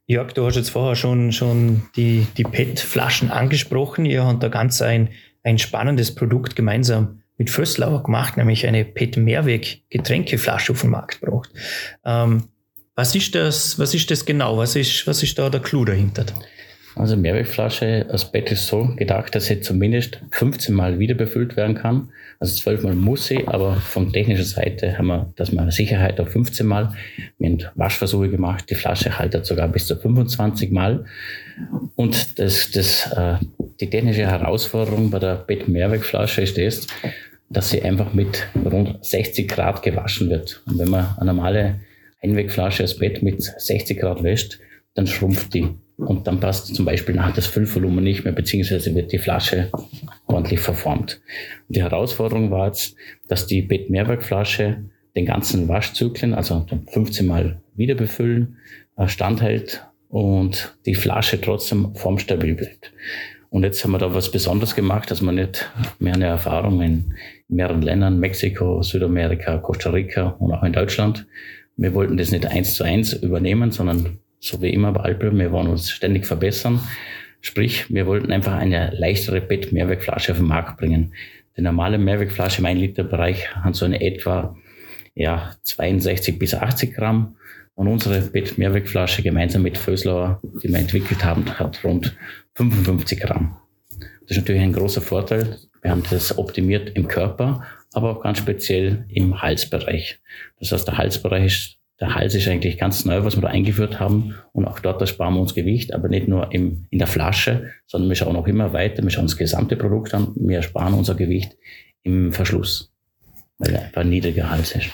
Jörg, 0.05 0.33
du 0.33 0.45
hast 0.45 0.55
jetzt 0.55 0.69
vorher 0.69 0.95
schon, 0.95 1.31
schon 1.31 1.83
die, 1.95 2.27
die 2.37 2.43
PET-Flaschen 2.43 3.31
angesprochen. 3.31 4.05
Ihr 4.05 4.25
habt 4.25 4.43
da 4.43 4.49
ganz 4.49 4.81
ein, 4.81 5.09
ein 5.43 5.57
spannendes 5.57 6.13
Produkt 6.13 6.55
gemeinsam 6.55 7.21
mit 7.37 7.49
Fösslauer 7.49 8.03
gemacht, 8.03 8.37
nämlich 8.37 8.67
eine 8.67 8.85
PET-Mehrweg-Getränkeflasche 8.85 10.73
auf 10.73 10.81
den 10.81 10.89
Markt 10.89 11.21
gebracht. 11.21 11.49
Ähm, 12.03 12.49
was 12.95 13.15
ist 13.15 13.33
das, 13.33 13.79
was 13.79 13.93
ist 13.93 14.11
das 14.11 14.25
genau? 14.25 14.57
Was 14.57 14.75
ist, 14.75 15.07
was 15.07 15.23
ist 15.23 15.37
da 15.39 15.49
der 15.49 15.61
Clou 15.61 15.85
dahinter? 15.85 16.25
Also 16.95 17.17
Mehrwegflasche 17.17 18.05
als 18.09 18.31
Bett 18.31 18.51
ist 18.51 18.67
so 18.67 18.93
gedacht, 18.95 19.33
dass 19.33 19.45
sie 19.45 19.61
zumindest 19.61 20.19
15 20.31 20.75
Mal 20.75 20.99
wieder 20.99 21.15
befüllt 21.15 21.55
werden 21.57 21.75
kann. 21.75 22.09
Also 22.39 22.55
12 22.61 22.83
Mal 22.83 22.93
muss 22.93 23.25
sie, 23.25 23.47
aber 23.47 23.77
von 23.77 24.13
technischer 24.13 24.43
Seite 24.43 24.95
haben 24.97 25.07
wir, 25.07 25.33
dass 25.35 25.51
man 25.51 25.71
Sicherheit 25.71 26.19
auf 26.19 26.29
15 26.29 26.67
Mal. 26.67 26.93
Wir 27.39 27.49
haben 27.49 27.63
Waschversuche 27.73 28.29
gemacht, 28.29 28.69
die 28.69 28.75
Flasche 28.75 29.17
haltet 29.17 29.47
sogar 29.47 29.69
bis 29.69 29.87
zu 29.87 29.95
25 29.95 30.69
Mal. 30.69 31.05
Und 31.95 32.37
das, 32.37 32.69
das, 32.69 33.11
äh, 33.11 33.37
die 33.79 33.89
technische 33.89 34.27
Herausforderung 34.27 35.09
bei 35.09 35.17
der 35.17 35.35
Bett-Mehrwegflasche 35.35 36.41
ist 36.41 36.59
das, 36.59 36.85
dass 37.49 37.71
sie 37.71 37.81
einfach 37.81 38.13
mit 38.13 38.47
rund 38.63 39.03
60 39.03 39.49
Grad 39.49 39.81
gewaschen 39.81 40.29
wird. 40.29 40.61
Und 40.67 40.77
wenn 40.77 40.89
man 40.89 41.15
eine 41.17 41.33
normale 41.33 41.79
Einwegflasche 42.23 42.83
aus 42.83 42.97
Bett 42.97 43.21
mit 43.21 43.43
60 43.43 43.99
Grad 43.99 44.23
wäscht, 44.23 44.59
dann 44.93 45.07
schrumpft 45.07 45.53
die. 45.53 45.67
Und 45.97 46.27
dann 46.27 46.39
passt 46.39 46.73
zum 46.73 46.85
Beispiel 46.85 47.15
nachher 47.15 47.35
das 47.35 47.45
Füllvolumen 47.45 48.03
nicht 48.03 48.23
mehr, 48.23 48.33
beziehungsweise 48.33 48.95
wird 48.95 49.11
die 49.11 49.19
Flasche 49.19 49.69
ordentlich 50.25 50.59
verformt. 50.59 51.21
Und 51.67 51.75
die 51.75 51.83
Herausforderung 51.83 52.49
war 52.51 52.67
jetzt, 52.67 52.95
dass 53.27 53.45
die 53.45 53.61
Bettmehrwerkflasche 53.61 54.85
den 55.15 55.25
ganzen 55.25 55.67
Waschzyklen, 55.67 56.33
also 56.33 56.65
15 56.91 57.27
Mal 57.27 57.61
wieder 57.75 57.95
befüllen, 57.95 58.57
äh, 58.97 59.07
standhält 59.07 59.85
und 60.09 60.75
die 60.85 60.95
Flasche 60.95 61.39
trotzdem 61.39 61.95
formstabil 61.95 62.55
bleibt. 62.55 62.91
Und 63.49 63.63
jetzt 63.63 63.83
haben 63.83 63.91
wir 63.91 63.99
da 63.99 64.15
was 64.15 64.31
Besonderes 64.31 64.73
gemacht, 64.73 65.11
dass 65.11 65.21
wir 65.21 65.31
nicht 65.31 65.71
mehr 65.99 66.15
eine 66.15 66.25
Erfahrung 66.25 66.81
in 66.81 67.13
mehreren 67.47 67.83
Ländern, 67.83 68.19
Mexiko, 68.19 68.81
Südamerika, 68.81 69.59
Costa 69.59 69.91
Rica 69.91 70.29
und 70.39 70.51
auch 70.51 70.63
in 70.63 70.73
Deutschland, 70.73 71.27
wir 71.77 71.93
wollten 71.93 72.17
das 72.17 72.31
nicht 72.31 72.45
eins 72.45 72.75
zu 72.75 72.83
eins 72.83 73.13
übernehmen, 73.13 73.71
sondern 73.71 74.19
so 74.39 74.61
wie 74.61 74.69
immer 74.69 74.91
bei 74.91 75.01
Alpe, 75.01 75.31
wir 75.37 75.51
wollen 75.51 75.67
uns 75.67 75.89
ständig 75.89 76.25
verbessern. 76.25 76.81
Sprich, 77.41 77.93
wir 77.93 78.05
wollten 78.07 78.31
einfach 78.31 78.53
eine 78.53 78.91
leichtere 78.95 79.41
PET-Mehrwegflasche 79.41 80.31
auf 80.31 80.37
den 80.37 80.47
Markt 80.47 80.77
bringen. 80.77 81.13
Die 81.57 81.61
normale 81.61 81.97
Mehrwegflasche 81.97 82.61
im 82.61 82.67
1-Liter-Bereich 82.67 83.55
hat 83.55 83.75
so 83.75 83.85
eine 83.85 84.01
etwa 84.01 84.55
ja, 85.15 85.55
62 85.63 86.39
bis 86.39 86.53
80 86.55 86.93
Gramm. 86.93 87.35
Und 87.75 87.87
unsere 87.87 88.21
PET-Mehrwegflasche 88.21 89.23
gemeinsam 89.23 89.63
mit 89.63 89.77
Föslauer, 89.77 90.39
die 90.61 90.69
wir 90.69 90.77
entwickelt 90.77 91.23
haben, 91.25 91.45
hat 91.57 91.83
rund 91.83 92.15
55 92.55 93.19
Gramm. 93.19 93.57
Das 93.99 94.31
ist 94.31 94.37
natürlich 94.37 94.61
ein 94.61 94.73
großer 94.73 95.01
Vorteil. 95.01 95.57
Wir 95.83 95.91
haben 95.91 96.03
das 96.09 96.37
optimiert 96.37 96.91
im 96.95 97.07
Körper, 97.07 97.63
aber 97.93 98.11
auch 98.11 98.21
ganz 98.21 98.39
speziell 98.39 99.05
im 99.09 99.41
Halsbereich. 99.41 100.19
Das 100.59 100.71
heißt, 100.71 100.87
der 100.87 100.97
Halsbereich 100.97 101.45
ist, 101.45 101.77
der 101.99 102.15
Hals 102.15 102.33
ist 102.33 102.47
eigentlich 102.47 102.77
ganz 102.77 103.05
neu, 103.05 103.23
was 103.23 103.37
wir 103.37 103.41
da 103.41 103.49
eingeführt 103.49 103.99
haben. 103.99 104.33
Und 104.51 104.65
auch 104.65 104.79
dort 104.79 105.07
sparen 105.07 105.35
wir 105.35 105.41
uns 105.41 105.53
Gewicht, 105.53 105.93
aber 105.93 106.07
nicht 106.07 106.27
nur 106.27 106.51
im, 106.51 106.87
in 106.89 106.99
der 106.99 107.07
Flasche, 107.07 107.71
sondern 107.85 108.09
wir 108.09 108.15
schauen 108.15 108.35
auch 108.35 108.47
immer 108.47 108.73
weiter. 108.73 109.03
Wir 109.03 109.09
schauen 109.09 109.25
das 109.25 109.37
gesamte 109.37 109.75
Produkt 109.75 110.13
an. 110.13 110.33
Wir 110.35 110.63
sparen 110.63 110.95
unser 110.95 111.15
Gewicht 111.15 111.55
im 112.01 112.33
Verschluss, 112.33 112.91
weil 113.59 113.75
er 113.75 113.83
einfach 113.83 114.01
ein 114.01 114.09
niedriger 114.09 114.49
Hals 114.49 114.75
ist. 114.75 114.89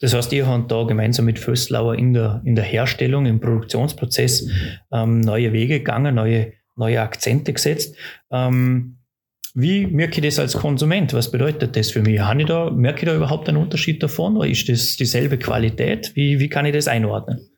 Das 0.00 0.12
heißt, 0.12 0.32
ihr 0.32 0.46
habt 0.46 0.70
da 0.70 0.82
gemeinsam 0.82 1.24
mit 1.24 1.38
Föstlauer 1.38 1.94
in 1.94 2.14
der, 2.14 2.42
in 2.44 2.56
der 2.56 2.64
Herstellung, 2.64 3.26
im 3.26 3.40
Produktionsprozess 3.40 4.48
ähm, 4.92 5.20
neue 5.20 5.52
Wege 5.52 5.78
gegangen, 5.78 6.14
neue, 6.14 6.52
neue 6.76 7.00
Akzente 7.00 7.52
gesetzt. 7.52 7.96
Ähm, 8.30 8.93
wie 9.54 9.86
merke 9.86 10.20
ich 10.20 10.26
das 10.26 10.40
als 10.40 10.54
Konsument? 10.54 11.14
Was 11.14 11.30
bedeutet 11.30 11.76
das 11.76 11.92
für 11.92 12.02
mich? 12.02 12.20
Habe 12.20 12.42
ich 12.42 12.48
da, 12.48 12.70
merke 12.70 13.00
ich 13.00 13.06
da 13.06 13.14
überhaupt 13.14 13.48
einen 13.48 13.58
Unterschied 13.58 14.02
davon 14.02 14.36
oder 14.36 14.48
ist 14.48 14.68
das 14.68 14.96
dieselbe 14.96 15.38
Qualität? 15.38 16.10
Wie, 16.14 16.40
wie 16.40 16.48
kann 16.48 16.66
ich 16.66 16.72
das 16.72 16.88
einordnen? 16.88 17.48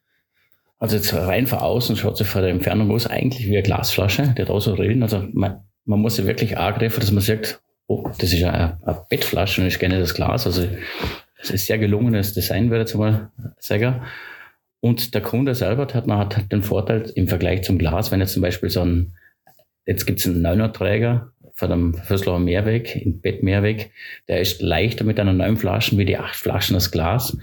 Also 0.79 0.97
jetzt 0.97 1.15
rein 1.15 1.47
von 1.47 1.61
außen 1.61 1.97
schaut 1.97 2.19
sie 2.19 2.25
von 2.25 2.43
der 2.43 2.51
Entfernung 2.51 2.91
aus 2.91 3.07
eigentlich 3.07 3.47
wie 3.47 3.53
eine 3.53 3.63
Glasflasche, 3.63 4.35
die 4.37 4.43
hat 4.43 4.51
auch 4.51 4.61
so 4.61 4.75
Rillen. 4.75 5.03
Also 5.03 5.27
man, 5.33 5.61
man 5.87 6.01
muss 6.01 6.17
sie 6.17 6.27
wirklich 6.27 6.59
angreifen, 6.59 7.01
dass 7.01 7.11
man 7.11 7.23
sagt, 7.23 7.61
oh, 7.87 8.11
das 8.19 8.31
ist 8.31 8.45
eine, 8.45 8.79
eine 8.85 9.03
Bettflasche 9.09 9.63
und 9.63 9.69
ich 9.69 9.79
kenne 9.79 9.99
das 9.99 10.13
Glas. 10.13 10.47
Also 10.47 10.69
es 11.41 11.51
ist 11.51 11.67
sehr 11.67 11.79
gelungenes 11.79 12.35
Design, 12.35 12.69
würde 12.69 12.85
ich 12.85 12.91
jetzt 12.91 12.99
mal 12.99 13.31
sagen. 13.59 14.03
Und 14.81 15.15
der 15.15 15.23
Kunde 15.23 15.55
selber 15.55 15.87
hat, 15.95 16.07
man 16.07 16.19
hat 16.19 16.53
den 16.53 16.63
Vorteil 16.63 17.11
im 17.15 17.27
Vergleich 17.27 17.63
zum 17.63 17.79
Glas, 17.79 18.13
wenn 18.13 18.21
jetzt 18.21 18.35
zum 18.35 18.43
Beispiel 18.43 18.69
so 18.69 18.83
ein, 18.83 19.15
jetzt 19.87 20.05
gibt 20.05 20.21
es 20.21 20.27
einen 20.27 20.43
Neunerträger 20.43 21.33
von 21.57 21.73
einem 21.73 21.95
Fösslauer 21.95 22.39
Mehrweg, 22.39 22.95
in 22.95 23.21
Bett 23.21 23.43
Mehrweg, 23.43 23.91
der 24.29 24.41
ist 24.41 24.61
leichter 24.61 25.05
mit 25.05 25.19
einer 25.19 25.33
neuen 25.33 25.57
Flasche 25.57 25.97
wie 25.97 26.05
die 26.05 26.19
acht 26.19 26.37
Flaschen 26.37 26.75
das 26.75 26.91
Glas, 26.91 27.37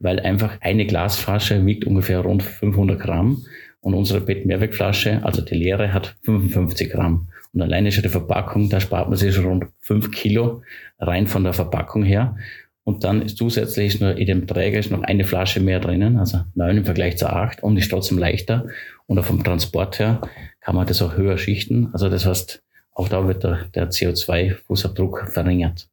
weil 0.00 0.18
einfach 0.18 0.58
eine 0.60 0.86
Glasflasche 0.86 1.64
wiegt 1.64 1.86
ungefähr 1.86 2.20
rund 2.20 2.42
500 2.42 3.00
Gramm 3.00 3.44
und 3.80 3.94
unsere 3.94 4.20
Bett 4.20 4.44
Mehrwegflasche, 4.44 5.20
also 5.22 5.40
die 5.40 5.54
leere, 5.54 5.92
hat 5.94 6.16
55 6.22 6.90
Gramm. 6.90 7.28
Und 7.52 7.62
alleine 7.62 7.92
schon 7.92 8.02
die 8.02 8.08
Verpackung, 8.08 8.68
da 8.68 8.80
spart 8.80 9.08
man 9.08 9.16
sich 9.16 9.34
schon 9.34 9.46
rund 9.46 9.66
5 9.78 10.10
Kilo 10.10 10.62
rein 10.98 11.26
von 11.26 11.44
der 11.44 11.52
Verpackung 11.52 12.02
her. 12.02 12.36
Und 12.82 13.04
dann 13.04 13.22
ist 13.22 13.36
zusätzlich 13.36 14.00
nur 14.00 14.16
in 14.16 14.26
dem 14.26 14.46
Träger 14.46 14.80
ist 14.80 14.90
noch 14.90 15.02
eine 15.02 15.24
Flasche 15.24 15.60
mehr 15.60 15.80
drinnen, 15.80 16.18
also 16.18 16.40
neun 16.54 16.78
im 16.78 16.84
Vergleich 16.84 17.18
zu 17.18 17.28
acht 17.28 17.62
und 17.62 17.76
ist 17.76 17.90
trotzdem 17.90 18.18
leichter. 18.18 18.66
Und 19.06 19.18
auch 19.18 19.24
vom 19.24 19.44
Transport 19.44 19.98
her 19.98 20.20
kann 20.60 20.74
man 20.74 20.86
das 20.86 21.02
auch 21.02 21.16
höher 21.16 21.38
schichten. 21.38 21.90
Also 21.92 22.08
das 22.08 22.26
heißt, 22.26 22.62
auch 22.92 23.08
da 23.08 23.26
wird 23.26 23.44
der, 23.44 23.66
der 23.74 23.90
CO2-Fußabdruck 23.90 25.30
verringert. 25.30 25.88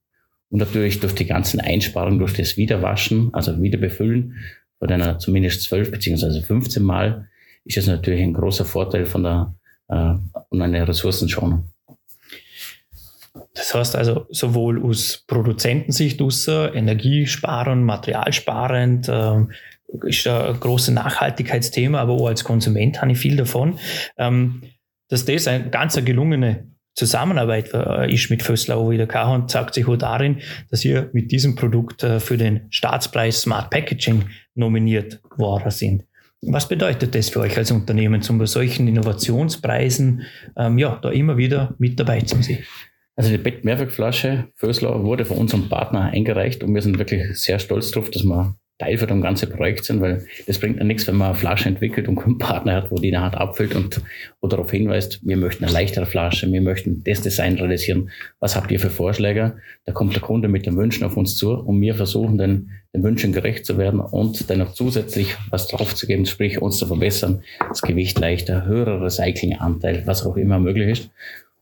Und 0.49 0.59
natürlich 0.59 0.99
durch 0.99 1.15
die 1.15 1.25
ganzen 1.25 1.59
Einsparungen, 1.59 2.19
durch 2.19 2.33
das 2.33 2.57
Wiederwaschen, 2.57 3.33
also 3.33 3.61
Wiederbefüllen, 3.61 4.35
von 4.79 4.89
einer 4.89 5.19
zumindest 5.19 5.63
zwölf 5.63 5.91
beziehungsweise 5.91 6.41
15 6.41 6.83
Mal, 6.83 7.27
ist 7.65 7.77
es 7.77 7.87
natürlich 7.87 8.21
ein 8.21 8.33
großer 8.33 8.65
Vorteil 8.65 9.05
von 9.05 9.23
der 9.23 9.55
äh, 9.89 10.13
und 10.49 10.61
eine 10.61 10.87
Ressourcenschonung. 10.87 11.69
Das 13.53 13.73
heißt 13.73 13.95
also 13.95 14.27
sowohl 14.29 14.83
aus 14.83 15.23
Produzentensicht 15.27 16.21
aus 16.21 16.47
energiesparend, 16.47 17.83
materialsparend, 17.83 19.09
äh, 19.09 19.41
ist 20.03 20.27
ein 20.27 20.59
großes 20.59 20.93
Nachhaltigkeitsthema, 20.93 21.99
aber 21.99 22.13
auch 22.13 22.27
als 22.27 22.43
Konsument 22.43 23.01
habe 23.01 23.13
ich 23.13 23.17
viel 23.17 23.37
davon. 23.37 23.79
Ähm, 24.17 24.63
dass 25.09 25.25
das 25.25 25.47
eine 25.47 25.69
ganz 25.69 25.95
gelungene 26.03 26.67
Zusammenarbeit 26.97 27.73
äh, 27.75 28.11
ist 28.11 28.31
mit 28.31 28.41
Fösslau 28.41 28.89
wieder 28.89 29.31
und 29.31 29.51
zeigt 29.51 29.75
sich 29.75 29.87
auch 29.87 29.97
darin, 29.97 30.41
dass 30.71 30.83
ihr 30.83 31.11
mit 31.13 31.31
diesem 31.31 31.53
Produkt 31.53 32.03
äh, 32.03 32.19
für 32.19 32.37
den 32.37 32.65
Staatspreis 32.71 33.41
Smart 33.41 33.69
Packaging 33.69 34.25
nominiert 34.55 35.21
worden 35.37 35.69
sind. 35.69 36.05
Was 36.41 36.67
bedeutet 36.67 37.13
das 37.13 37.29
für 37.29 37.41
euch 37.41 37.55
als 37.55 37.69
Unternehmen, 37.69 38.23
zum 38.23 38.39
bei 38.39 38.47
solchen 38.47 38.87
Innovationspreisen 38.87 40.23
ähm, 40.57 40.79
ja, 40.79 40.97
da 40.99 41.11
immer 41.11 41.37
wieder 41.37 41.75
mit 41.77 41.99
dabei 41.99 42.21
zu 42.21 42.41
sein? 42.41 42.63
Also 43.15 43.29
die 43.29 43.37
Bett-Mehrwegflasche 43.37 44.47
Föslau 44.55 45.03
wurde 45.03 45.25
von 45.25 45.37
unserem 45.37 45.69
Partner 45.69 46.01
eingereicht 46.01 46.63
und 46.63 46.73
wir 46.73 46.81
sind 46.81 46.97
wirklich 46.97 47.39
sehr 47.39 47.59
stolz 47.59 47.91
darauf, 47.91 48.09
dass 48.09 48.23
wir 48.23 48.55
Teil 48.79 48.97
für 48.97 49.07
das 49.07 49.21
ganze 49.21 49.47
Projekt 49.47 49.85
sind, 49.85 50.01
weil 50.01 50.25
es 50.45 50.59
bringt 50.59 50.77
ja 50.77 50.83
nichts, 50.83 51.07
wenn 51.07 51.15
man 51.15 51.29
eine 51.29 51.37
Flasche 51.37 51.67
entwickelt 51.67 52.07
und 52.07 52.19
einen 52.19 52.37
Partner 52.37 52.75
hat, 52.75 52.91
wo 52.91 52.95
die 52.95 53.15
Hand 53.17 53.35
abfüllt 53.35 53.75
und 53.75 54.01
wo 54.39 54.47
darauf 54.47 54.69
hinweist, 54.69 55.19
wir 55.23 55.37
möchten 55.37 55.63
eine 55.63 55.73
leichtere 55.73 56.05
Flasche, 56.05 56.51
wir 56.51 56.61
möchten 56.61 57.03
das 57.03 57.21
Design 57.21 57.55
realisieren. 57.55 58.11
Was 58.39 58.55
habt 58.55 58.69
ihr 58.71 58.79
für 58.79 58.91
Vorschläge? 58.91 59.57
Da 59.85 59.93
kommt 59.93 60.13
der 60.13 60.21
Kunde 60.21 60.47
mit 60.47 60.67
den 60.67 60.77
Wünschen 60.77 61.03
auf 61.05 61.17
uns 61.17 61.35
zu 61.37 61.53
und 61.53 61.81
wir 61.81 61.95
versuchen 61.95 62.37
dann 62.37 62.69
den 62.93 63.03
Wünschen 63.03 63.33
gerecht 63.33 63.65
zu 63.65 63.77
werden 63.77 63.99
und 63.99 64.49
dann 64.49 64.59
noch 64.59 64.73
zusätzlich 64.73 65.35
was 65.49 65.67
draufzugeben, 65.67 66.25
sprich 66.25 66.61
uns 66.61 66.77
zu 66.77 66.85
verbessern, 66.85 67.41
das 67.67 67.81
Gewicht 67.81 68.19
leichter, 68.19 68.65
höherer 68.65 69.03
Recyclinganteil, 69.03 70.03
was 70.05 70.25
auch 70.25 70.37
immer 70.37 70.59
möglich 70.59 70.89
ist. 70.89 71.09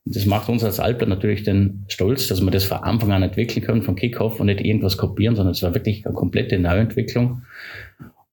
Das 0.08 0.28
macht 0.28 0.50
uns 0.50 0.64
als 0.64 0.80
Alpler 0.80 1.08
natürlich 1.08 1.44
den 1.44 1.86
Stolz, 1.88 2.28
dass 2.28 2.42
wir 2.42 2.52
das 2.52 2.64
von 2.64 2.78
Anfang 2.78 3.12
an 3.12 3.24
entwickeln 3.24 3.66
können, 3.66 3.82
von 3.82 3.96
Kickoff 3.96 4.40
und 4.40 4.46
nicht 4.46 4.62
irgendwas 4.62 4.98
kopieren, 4.98 5.36
sondern 5.36 5.54
es 5.54 5.64
war 5.64 5.74
wirklich 5.74 6.06
eine 6.06 6.14
komplette 6.14 6.60
Neuentwicklung. 6.60 7.42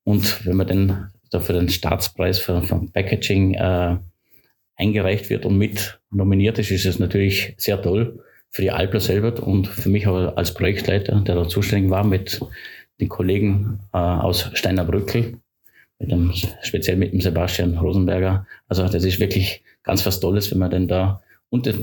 Und 0.04 0.44
wenn 0.44 0.56
man 0.56 0.66
dann 0.66 1.10
dafür 1.30 1.54
den 1.54 1.70
Staatspreis 1.70 2.38
für, 2.38 2.60
für 2.62 2.86
Packaging 2.92 3.54
äh, 3.54 3.96
eingereicht 4.76 5.30
wird 5.30 5.46
und 5.46 5.56
mit 5.56 6.00
nominiert 6.10 6.58
ist, 6.58 6.70
ist 6.70 6.84
es 6.84 6.98
natürlich 6.98 7.54
sehr 7.56 7.80
toll 7.80 8.22
für 8.50 8.62
die 8.62 8.70
Alpler 8.70 9.00
selber 9.00 9.42
und 9.42 9.66
für 9.66 9.88
mich 9.88 10.06
als 10.06 10.52
Projektleiter, 10.52 11.18
der 11.20 11.34
da 11.34 11.48
zuständig 11.48 11.90
war 11.90 12.04
mit 12.04 12.40
den 13.00 13.08
Kollegen 13.08 13.80
äh, 13.94 13.98
aus 13.98 14.50
Steinerbrückel, 14.52 15.38
mit 15.98 16.10
dem, 16.10 16.32
speziell 16.62 16.96
mit 16.96 17.12
dem 17.12 17.22
Sebastian 17.22 17.78
Rosenberger. 17.78 18.46
Also 18.68 18.86
das 18.86 19.04
ist 19.04 19.20
wirklich 19.20 19.62
ganz 19.82 20.04
was 20.04 20.20
Tolles, 20.20 20.50
wenn 20.50 20.58
man 20.58 20.70
denn 20.70 20.86
da 20.86 21.22
und 21.52 21.66
das 21.66 21.76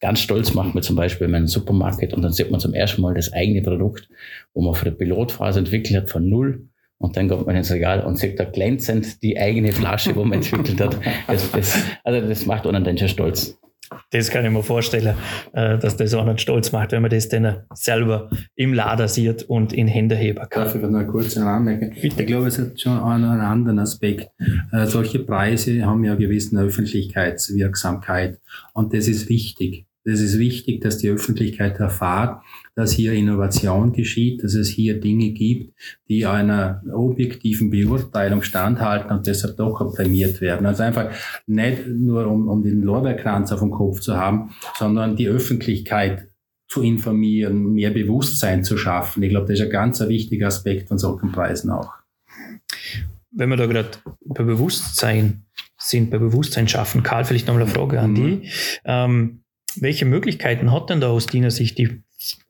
ganz 0.00 0.20
stolz 0.20 0.54
macht 0.54 0.74
man 0.74 0.82
zum 0.82 0.96
Beispiel 0.96 1.28
in 1.28 1.34
einem 1.34 1.46
Supermarkt 1.46 2.14
und 2.14 2.22
dann 2.22 2.32
sieht 2.32 2.50
man 2.50 2.60
zum 2.60 2.72
ersten 2.72 3.02
Mal 3.02 3.14
das 3.14 3.32
eigene 3.32 3.60
Produkt, 3.60 4.08
wo 4.54 4.62
man 4.62 4.74
für 4.74 4.86
die 4.86 4.96
Pilotphase 4.96 5.58
entwickelt 5.58 5.94
hat 5.94 6.10
von 6.10 6.28
null 6.28 6.68
und 6.96 7.16
dann 7.16 7.28
kommt 7.28 7.46
man 7.46 7.56
ins 7.56 7.70
Regal 7.70 8.00
und 8.06 8.16
sieht 8.16 8.40
da 8.40 8.44
glänzend 8.44 9.22
die 9.22 9.38
eigene 9.38 9.72
Flasche, 9.72 10.16
wo 10.16 10.24
man 10.24 10.38
entwickelt 10.38 10.80
hat. 10.80 10.98
Das, 11.26 11.50
das, 11.52 11.78
also 12.04 12.26
das 12.26 12.46
macht 12.46 12.66
einen 12.66 12.96
schon 12.96 13.08
stolz. 13.08 13.58
Das 14.10 14.30
kann 14.30 14.44
ich 14.44 14.50
mir 14.50 14.62
vorstellen, 14.62 15.14
äh, 15.52 15.78
dass 15.78 15.96
das 15.96 16.14
auch 16.14 16.26
einen 16.26 16.38
stolz 16.38 16.72
macht, 16.72 16.92
wenn 16.92 17.02
man 17.02 17.10
das 17.10 17.28
dann 17.28 17.64
selber 17.74 18.30
im 18.54 18.74
Lader 18.74 19.08
sieht 19.08 19.42
und 19.44 19.72
in 19.72 19.86
Hände 19.86 20.16
heben 20.16 20.38
kann. 20.48 20.64
Darf 20.64 20.74
ich 20.74 20.82
noch 20.82 21.06
kurz 21.06 21.36
anmerken? 21.36 21.94
Bitte. 22.00 22.22
Ich 22.22 22.26
glaube, 22.26 22.46
es 22.46 22.58
hat 22.58 22.80
schon 22.80 22.98
einen, 22.98 23.24
einen 23.24 23.40
anderen 23.40 23.78
Aspekt. 23.78 24.30
Äh, 24.72 24.86
solche 24.86 25.18
Preise 25.20 25.84
haben 25.84 26.04
ja 26.04 26.12
eine 26.12 26.20
gewisse 26.20 26.56
Öffentlichkeitswirksamkeit 26.58 28.38
und 28.72 28.94
das 28.94 29.08
ist 29.08 29.28
wichtig. 29.28 29.86
Das 30.04 30.20
ist 30.20 30.38
wichtig, 30.38 30.80
dass 30.80 30.98
die 30.98 31.10
Öffentlichkeit 31.10 31.78
erfahrt, 31.78 32.42
dass 32.74 32.92
hier 32.92 33.12
Innovation 33.12 33.92
geschieht, 33.92 34.42
dass 34.42 34.54
es 34.54 34.68
hier 34.68 34.98
Dinge 35.00 35.30
gibt, 35.30 35.74
die 36.08 36.26
einer 36.26 36.82
objektiven 36.92 37.70
Beurteilung 37.70 38.42
standhalten 38.42 39.10
und 39.10 39.26
deshalb 39.26 39.56
doch 39.56 39.94
prämiert 39.94 40.40
werden. 40.40 40.66
Also 40.66 40.82
einfach 40.82 41.10
nicht 41.46 41.86
nur 41.86 42.26
um, 42.26 42.48
um 42.48 42.62
den 42.62 42.82
Lorbeerkranz 42.82 43.52
auf 43.52 43.60
dem 43.60 43.70
Kopf 43.70 44.00
zu 44.00 44.16
haben, 44.16 44.54
sondern 44.78 45.16
die 45.16 45.28
Öffentlichkeit 45.28 46.28
zu 46.68 46.80
informieren, 46.82 47.74
mehr 47.74 47.90
Bewusstsein 47.90 48.64
zu 48.64 48.78
schaffen. 48.78 49.22
Ich 49.22 49.28
glaube, 49.28 49.46
das 49.46 49.60
ist 49.60 49.66
ein 49.66 49.70
ganz 49.70 50.00
wichtiger 50.00 50.46
Aspekt 50.46 50.88
von 50.88 50.96
solchen 50.96 51.30
Preisen 51.30 51.70
auch. 51.70 51.92
Wenn 53.30 53.50
wir 53.50 53.56
da 53.56 53.66
gerade 53.66 53.90
bei 54.24 54.44
Bewusstsein 54.44 55.44
sind, 55.76 56.10
bei 56.10 56.18
Bewusstsein 56.18 56.68
schaffen, 56.68 57.02
Karl, 57.02 57.24
vielleicht 57.26 57.46
nochmal 57.46 57.64
eine 57.64 57.70
Frage 57.70 58.00
an 58.00 58.12
mhm. 58.12 58.14
die. 58.14 58.48
Ähm, 58.86 59.42
welche 59.76 60.04
Möglichkeiten 60.04 60.72
hat 60.72 60.90
denn 60.90 61.00
da 61.00 61.08
aus 61.08 61.26
deiner 61.26 61.50
Sicht 61.50 61.78
die 61.78 62.02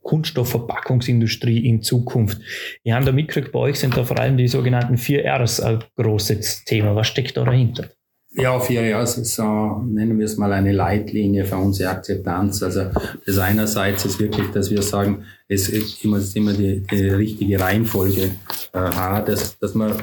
Kunststoffverpackungsindustrie 0.02 1.66
in 1.66 1.82
Zukunft? 1.82 2.38
Wir 2.82 2.94
haben 2.94 3.06
da 3.06 3.12
mitgekriegt, 3.12 3.52
bei 3.52 3.58
euch 3.58 3.78
sind 3.78 3.96
da 3.96 4.04
vor 4.04 4.18
allem 4.18 4.36
die 4.36 4.48
sogenannten 4.48 4.96
4Rs 4.96 5.60
ein 5.60 5.84
großes 5.96 6.64
Thema. 6.64 6.94
Was 6.94 7.08
steckt 7.08 7.36
da 7.36 7.44
dahinter? 7.44 7.88
Ja, 8.34 8.56
4Rs 8.56 9.20
ist 9.20 9.34
so, 9.34 9.82
nennen 9.84 10.18
wir 10.18 10.24
es 10.24 10.38
mal 10.38 10.52
eine 10.52 10.72
Leitlinie 10.72 11.44
für 11.44 11.56
unsere 11.56 11.90
Akzeptanz. 11.90 12.62
Also 12.62 12.86
das 13.26 13.38
einerseits 13.38 14.06
ist 14.06 14.18
wirklich, 14.20 14.50
dass 14.52 14.70
wir 14.70 14.80
sagen, 14.82 15.24
es 15.48 15.68
ist 15.68 16.02
immer, 16.02 16.16
ist 16.16 16.34
immer 16.34 16.54
die, 16.54 16.80
die 16.80 17.08
richtige 17.08 17.60
Reihenfolge 17.60 18.30
äh, 18.72 19.24
dass, 19.24 19.58
dass 19.58 19.74
man 19.74 19.94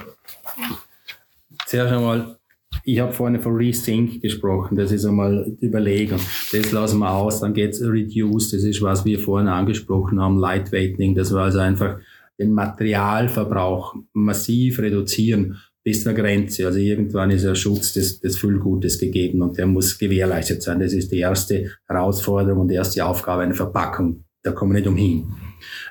zuerst 1.66 1.94
einmal 1.94 2.39
ich 2.84 3.00
habe 3.00 3.14
vorhin 3.14 3.42
von 3.42 3.56
Resync 3.56 4.22
gesprochen, 4.22 4.76
das 4.76 4.92
ist 4.92 5.06
einmal 5.06 5.56
Überlegung. 5.62 6.20
Das 6.52 6.72
lassen 6.72 7.00
wir 7.00 7.12
aus, 7.12 7.40
dann 7.40 7.54
geht's 7.54 7.82
Reduce, 7.82 8.52
das 8.52 8.64
ist 8.64 8.82
was 8.82 9.06
wir 9.06 9.20
vorhin 9.20 9.48
angesprochen 9.48 10.20
haben, 10.20 10.40
Lightweighting, 10.40 11.16
das 11.16 11.34
war 11.34 11.46
also 11.46 11.60
einfach 11.60 12.00
den 12.40 12.54
Materialverbrauch 12.54 13.96
massiv 14.14 14.80
reduzieren 14.80 15.58
bis 15.84 16.04
zur 16.04 16.14
Grenze. 16.14 16.66
Also 16.66 16.80
irgendwann 16.80 17.32
ist 17.32 17.44
der 17.46 17.56
Schutz 17.56 17.94
des, 17.94 18.22
des 18.22 18.38
Füllgutes 18.38 18.98
gegeben 18.98 19.42
und 19.42 19.58
der 19.58 19.68
muss 19.68 19.98
gewährleistet 19.98 20.64
sein. 20.64 20.80
Das 20.80 20.94
ist 20.94 21.12
die 21.12 21.20
erste 21.20 21.72
Herausforderung 21.88 22.62
und 22.62 22.68
die 22.70 22.76
erste 22.76 23.06
Aufgabe 23.06 23.44
einer 23.44 23.56
Verpackung. 23.56 24.24
Da 24.42 24.52
kommen 24.52 24.72
wir 24.72 24.80
nicht 24.80 24.88
umhin. 24.88 25.34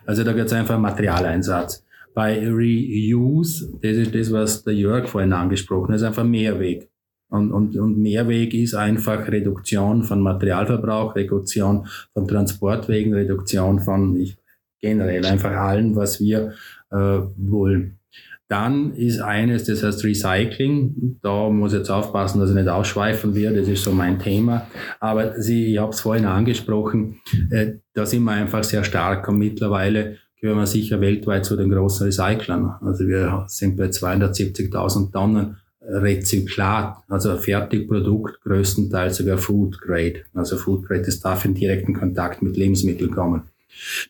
Also 0.07 0.25
da 0.25 0.33
geht 0.33 0.47
es 0.47 0.53
einfach 0.53 0.79
Materialeinsatz. 0.79 1.85
Bei 2.19 2.37
Reuse, 2.45 3.79
das 3.81 3.93
ist 3.93 4.13
das, 4.13 4.33
was 4.33 4.65
der 4.65 4.75
Jörg 4.75 5.07
vorhin 5.07 5.33
angesprochen 5.33 5.91
hat, 5.91 5.99
ist 5.99 6.03
einfach 6.03 6.25
Mehrweg. 6.25 6.91
Und, 7.31 7.53
und, 7.53 7.79
und 7.79 7.97
Mehrweg 7.97 8.55
ist 8.55 8.75
einfach 8.75 9.29
Reduktion 9.29 10.03
von 10.03 10.21
Materialverbrauch, 10.21 11.15
Reduktion 11.15 11.87
von 12.13 12.27
Transportwegen, 12.27 13.15
Reduktion 13.15 13.79
von 13.79 14.17
ich, 14.17 14.37
generell 14.81 15.25
einfach 15.27 15.53
allem, 15.53 15.95
was 15.95 16.19
wir 16.19 16.55
äh, 16.91 17.21
wollen. 17.37 18.01
Dann 18.49 18.95
ist 18.95 19.21
eines, 19.21 19.63
das 19.63 19.85
heißt 19.85 20.03
Recycling. 20.03 21.21
Da 21.23 21.49
muss 21.51 21.73
ich 21.73 21.79
jetzt 21.79 21.91
aufpassen, 21.91 22.41
dass 22.41 22.51
ich 22.51 22.57
nicht 22.57 22.69
ausschweifen 22.69 23.37
werde. 23.37 23.61
Das 23.61 23.69
ist 23.69 23.85
so 23.85 23.93
mein 23.93 24.19
Thema. 24.19 24.67
Aber 24.99 25.41
Sie, 25.41 25.73
ich 25.73 25.79
habe 25.79 25.93
es 25.93 26.01
vorhin 26.01 26.25
angesprochen, 26.25 27.21
äh, 27.53 27.75
da 27.95 28.05
sind 28.05 28.25
wir 28.25 28.33
einfach 28.33 28.65
sehr 28.65 28.83
stark 28.83 29.29
und 29.29 29.39
mittlerweile 29.39 30.17
gehören 30.41 30.59
wir 30.59 30.67
sicher 30.67 31.01
weltweit 31.01 31.45
zu 31.45 31.57
den 31.57 31.71
großen 31.71 32.07
Recyclern. 32.07 32.77
Also 32.81 33.07
wir 33.07 33.45
sind 33.49 33.77
bei 33.77 33.87
270.000 33.87 35.13
Tonnen 35.13 35.57
Rezyklat, 35.81 36.99
also 37.09 37.37
Fertigprodukt, 37.37 38.43
größtenteils 38.43 39.17
sogar 39.17 39.39
Food 39.39 39.81
Grade. 39.81 40.25
Also 40.35 40.57
Food 40.57 40.87
Grade, 40.87 41.03
das 41.03 41.21
darf 41.21 41.45
in 41.45 41.55
direkten 41.55 41.95
Kontakt 41.95 42.43
mit 42.43 42.57
Lebensmitteln 42.57 43.11
kommen. 43.11 43.43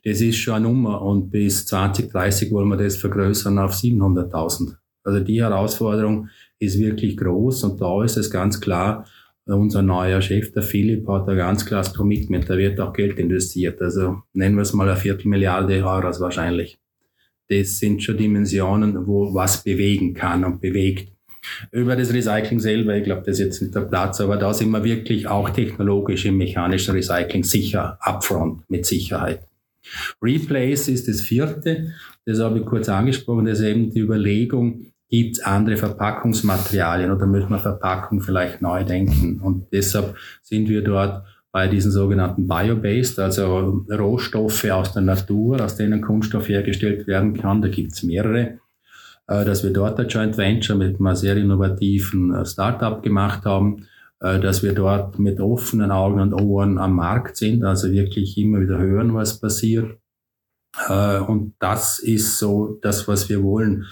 Das 0.05 0.21
ist 0.21 0.39
schon 0.39 0.55
eine 0.55 0.65
Nummer 0.67 1.03
und 1.03 1.31
bis 1.31 1.67
2030 1.67 2.51
wollen 2.51 2.69
wir 2.69 2.77
das 2.77 2.97
vergrößern 2.97 3.59
auf 3.59 3.75
700.000. 3.75 4.75
Also 5.05 5.21
die 5.21 5.41
Herausforderung 5.41 6.29
ist 6.59 6.79
wirklich 6.79 7.17
groß 7.17 7.65
und 7.65 7.81
da 7.81 8.03
ist 8.03 8.17
es 8.17 8.31
ganz 8.31 8.61
klar, 8.61 9.05
unser 9.57 9.83
neuer 9.83 10.21
Chef, 10.21 10.53
der 10.53 10.63
Philipp, 10.63 11.09
hat 11.09 11.29
ein 11.29 11.37
ganz 11.37 11.65
klares 11.65 11.95
Commitment, 11.95 12.49
da 12.49 12.57
wird 12.59 12.79
auch 12.81 12.93
Geld 12.93 13.19
investiert. 13.19 13.81
Also 13.81 14.23
nennen 14.33 14.57
wir 14.57 14.63
es 14.63 14.73
mal 14.73 14.89
eine 14.89 14.99
Viertelmilliarde 14.99 15.85
Euro 15.85 16.21
wahrscheinlich. 16.21 16.79
Das 17.49 17.79
sind 17.79 18.03
schon 18.03 18.19
Dimensionen, 18.19 19.07
wo 19.07 19.33
was 19.35 19.65
bewegen 19.65 20.13
kann 20.13 20.45
und 20.45 20.61
bewegt. 20.61 21.13
Über 21.73 21.97
das 21.97 22.13
Recycling 22.13 22.61
selber, 22.61 22.97
ich 22.97 23.05
glaube, 23.05 23.23
das 23.25 23.39
ist 23.39 23.45
jetzt 23.45 23.63
nicht 23.63 23.75
der 23.75 23.83
Platz, 23.83 24.21
aber 24.21 24.37
da 24.37 24.53
sind 24.53 24.71
wir 24.71 24.85
wirklich 24.85 25.29
auch 25.29 25.49
technologisch 25.51 26.27
im 26.27 26.37
mechanischen 26.37 26.95
Recycling 26.95 27.45
sicher, 27.45 27.99
upfront, 28.01 28.69
mit 28.69 28.85
Sicherheit. 28.85 29.41
Replace 30.21 30.89
ist 30.89 31.09
das 31.09 31.23
vierte, 31.23 31.93
das 32.27 32.41
habe 32.41 32.59
ich 32.59 32.67
kurz 32.67 32.89
angesprochen, 32.89 33.47
das 33.47 33.61
ist 33.61 33.67
eben 33.67 33.91
die 33.91 34.01
Überlegung, 34.01 34.88
gibt 35.09 35.39
es 35.39 35.45
andere 35.45 35.77
Verpackungsmaterialien 35.77 37.11
oder 37.11 37.27
müssen 37.27 37.51
wir 37.51 37.59
Verpackung 37.59 38.21
vielleicht 38.21 38.63
neu 38.63 38.85
denken? 38.85 39.41
Und 39.41 39.73
deshalb 39.73 40.17
sind 40.43 40.69
wir 40.69 40.83
dort 40.83 41.25
bei 41.51 41.67
diesen 41.67 41.91
sogenannten 41.91 42.47
Biobased, 42.47 43.19
also 43.19 43.85
Rohstoffe 43.91 44.65
aus 44.67 44.93
der 44.93 45.03
Natur, 45.03 45.65
aus 45.65 45.77
denen 45.77 46.03
Kunststoff 46.03 46.49
hergestellt 46.49 47.07
werden 47.07 47.35
kann. 47.35 47.63
Da 47.63 47.69
gibt 47.69 47.93
es 47.93 48.03
mehrere. 48.03 48.59
Äh, 49.29 49.45
dass 49.45 49.63
wir 49.63 49.73
dort 49.73 50.01
ein 50.01 50.09
Joint 50.09 50.39
Venture 50.39 50.75
mit 50.75 50.99
einem 50.99 51.15
sehr 51.15 51.37
innovativen 51.37 52.35
äh, 52.35 52.47
Startup 52.47 53.03
gemacht 53.03 53.45
haben, 53.45 53.87
äh, 54.21 54.41
dass 54.41 54.63
wir 54.63 54.73
dort 54.73 55.19
mit 55.19 55.39
offenen 55.39 55.91
Augen 55.91 56.21
und 56.21 56.33
Ohren 56.33 56.79
am 56.79 56.95
Markt 56.95 57.37
sind, 57.37 57.63
also 57.63 57.93
wirklich 57.93 58.39
immer 58.39 58.61
wieder 58.61 58.79
hören, 58.79 59.15
was 59.15 59.41
passiert. 59.41 59.99
Und 60.89 61.55
das 61.59 61.99
ist 61.99 62.39
so 62.39 62.79
das, 62.83 63.09
was 63.09 63.29
wir 63.29 63.43
wollen. 63.43 63.87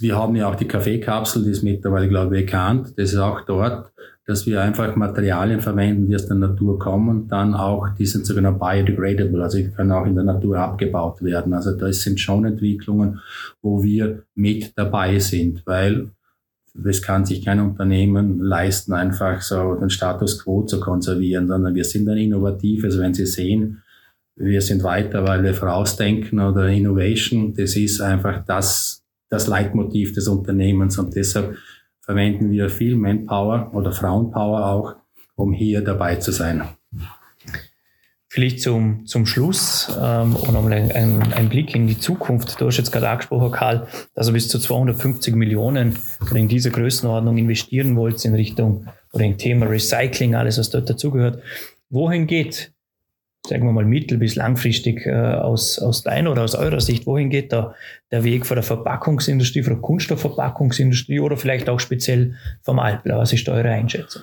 Wir 0.00 0.16
haben 0.16 0.36
ja 0.36 0.48
auch 0.48 0.56
die 0.56 0.68
Kaffeekapsel, 0.68 1.44
die 1.44 1.50
ist 1.50 1.62
mittlerweile, 1.62 2.08
glaube 2.08 2.38
ich, 2.38 2.46
bekannt. 2.46 2.94
Das 2.96 3.12
ist 3.12 3.18
auch 3.18 3.42
dort, 3.42 3.92
dass 4.26 4.46
wir 4.46 4.62
einfach 4.62 4.94
Materialien 4.96 5.60
verwenden, 5.60 6.08
die 6.08 6.14
aus 6.14 6.26
der 6.26 6.36
Natur 6.36 6.78
kommen 6.78 7.08
und 7.08 7.28
dann 7.28 7.54
auch, 7.54 7.88
die 7.98 8.06
sind 8.06 8.26
sogar 8.26 8.52
biodegradable, 8.52 9.42
also 9.42 9.58
die 9.58 9.70
können 9.70 9.92
auch 9.92 10.06
in 10.06 10.14
der 10.14 10.24
Natur 10.24 10.58
abgebaut 10.58 11.22
werden. 11.22 11.52
Also 11.52 11.72
das 11.72 12.02
sind 12.02 12.20
schon 12.20 12.44
Entwicklungen, 12.44 13.20
wo 13.60 13.82
wir 13.82 14.22
mit 14.34 14.72
dabei 14.76 15.18
sind, 15.18 15.62
weil 15.66 16.10
es 16.84 17.02
kann 17.02 17.24
sich 17.24 17.44
kein 17.44 17.60
Unternehmen 17.60 18.38
leisten, 18.38 18.92
einfach 18.92 19.42
so 19.42 19.74
den 19.74 19.90
Status 19.90 20.42
quo 20.44 20.62
zu 20.62 20.78
konservieren, 20.78 21.48
sondern 21.48 21.74
wir 21.74 21.84
sind 21.84 22.08
ein 22.08 22.18
innovatives, 22.18 22.84
also 22.84 23.00
wenn 23.00 23.14
Sie 23.14 23.26
sehen, 23.26 23.82
wir 24.36 24.62
sind 24.62 24.82
weiter, 24.82 25.26
weil 25.26 25.42
wir 25.42 25.54
vorausdenken 25.54 26.40
oder 26.40 26.68
Innovation, 26.68 27.52
das 27.54 27.76
ist 27.76 28.00
einfach 28.00 28.44
das, 28.46 28.99
das 29.30 29.46
Leitmotiv 29.46 30.12
des 30.12 30.28
Unternehmens 30.28 30.98
und 30.98 31.16
deshalb 31.16 31.56
verwenden 32.00 32.50
wir 32.50 32.68
viel 32.68 32.96
Manpower 32.96 33.70
oder 33.72 33.92
Frauenpower 33.92 34.66
auch, 34.66 34.96
um 35.36 35.52
hier 35.52 35.82
dabei 35.82 36.16
zu 36.16 36.32
sein. 36.32 36.62
Vielleicht 38.32 38.60
zum, 38.60 39.06
zum 39.06 39.26
Schluss 39.26 39.88
ähm, 40.00 40.36
und 40.36 40.52
nochmal 40.52 40.74
ein, 40.74 40.92
ein, 40.92 41.32
ein, 41.32 41.48
Blick 41.48 41.74
in 41.74 41.88
die 41.88 41.98
Zukunft. 41.98 42.60
Du 42.60 42.66
hast 42.66 42.76
jetzt 42.76 42.92
gerade 42.92 43.08
angesprochen, 43.08 43.50
Karl, 43.50 43.88
dass 44.14 44.28
ihr 44.28 44.32
bis 44.32 44.48
zu 44.48 44.60
250 44.60 45.34
Millionen 45.34 45.96
oder 46.22 46.36
in 46.36 46.46
dieser 46.46 46.70
Größenordnung 46.70 47.38
investieren 47.38 47.96
wollt 47.96 48.24
in 48.24 48.34
Richtung 48.34 48.86
oder 49.12 49.24
im 49.24 49.36
Thema 49.36 49.66
Recycling, 49.66 50.36
alles, 50.36 50.58
was 50.58 50.70
dort 50.70 50.88
dazugehört. 50.88 51.42
Wohin 51.88 52.28
geht 52.28 52.72
sagen 53.46 53.64
wir 53.64 53.72
mal, 53.72 53.84
mittel- 53.84 54.18
bis 54.18 54.34
langfristig 54.36 55.06
äh, 55.06 55.12
aus, 55.12 55.78
aus 55.78 56.02
deiner 56.02 56.32
oder 56.32 56.44
aus 56.44 56.54
eurer 56.54 56.80
Sicht, 56.80 57.06
wohin 57.06 57.30
geht 57.30 57.52
da 57.52 57.74
der 58.10 58.24
Weg 58.24 58.46
von 58.46 58.56
der 58.56 58.62
Verpackungsindustrie, 58.62 59.62
von 59.62 59.74
der 59.74 59.82
Kunststoffverpackungsindustrie 59.82 61.20
oder 61.20 61.36
vielleicht 61.36 61.68
auch 61.68 61.80
speziell 61.80 62.36
vom 62.62 62.78
Alpler? 62.78 63.18
Was 63.18 63.32
ist 63.32 63.48
da 63.48 63.52
eure 63.52 63.70
Einschätzung? 63.70 64.22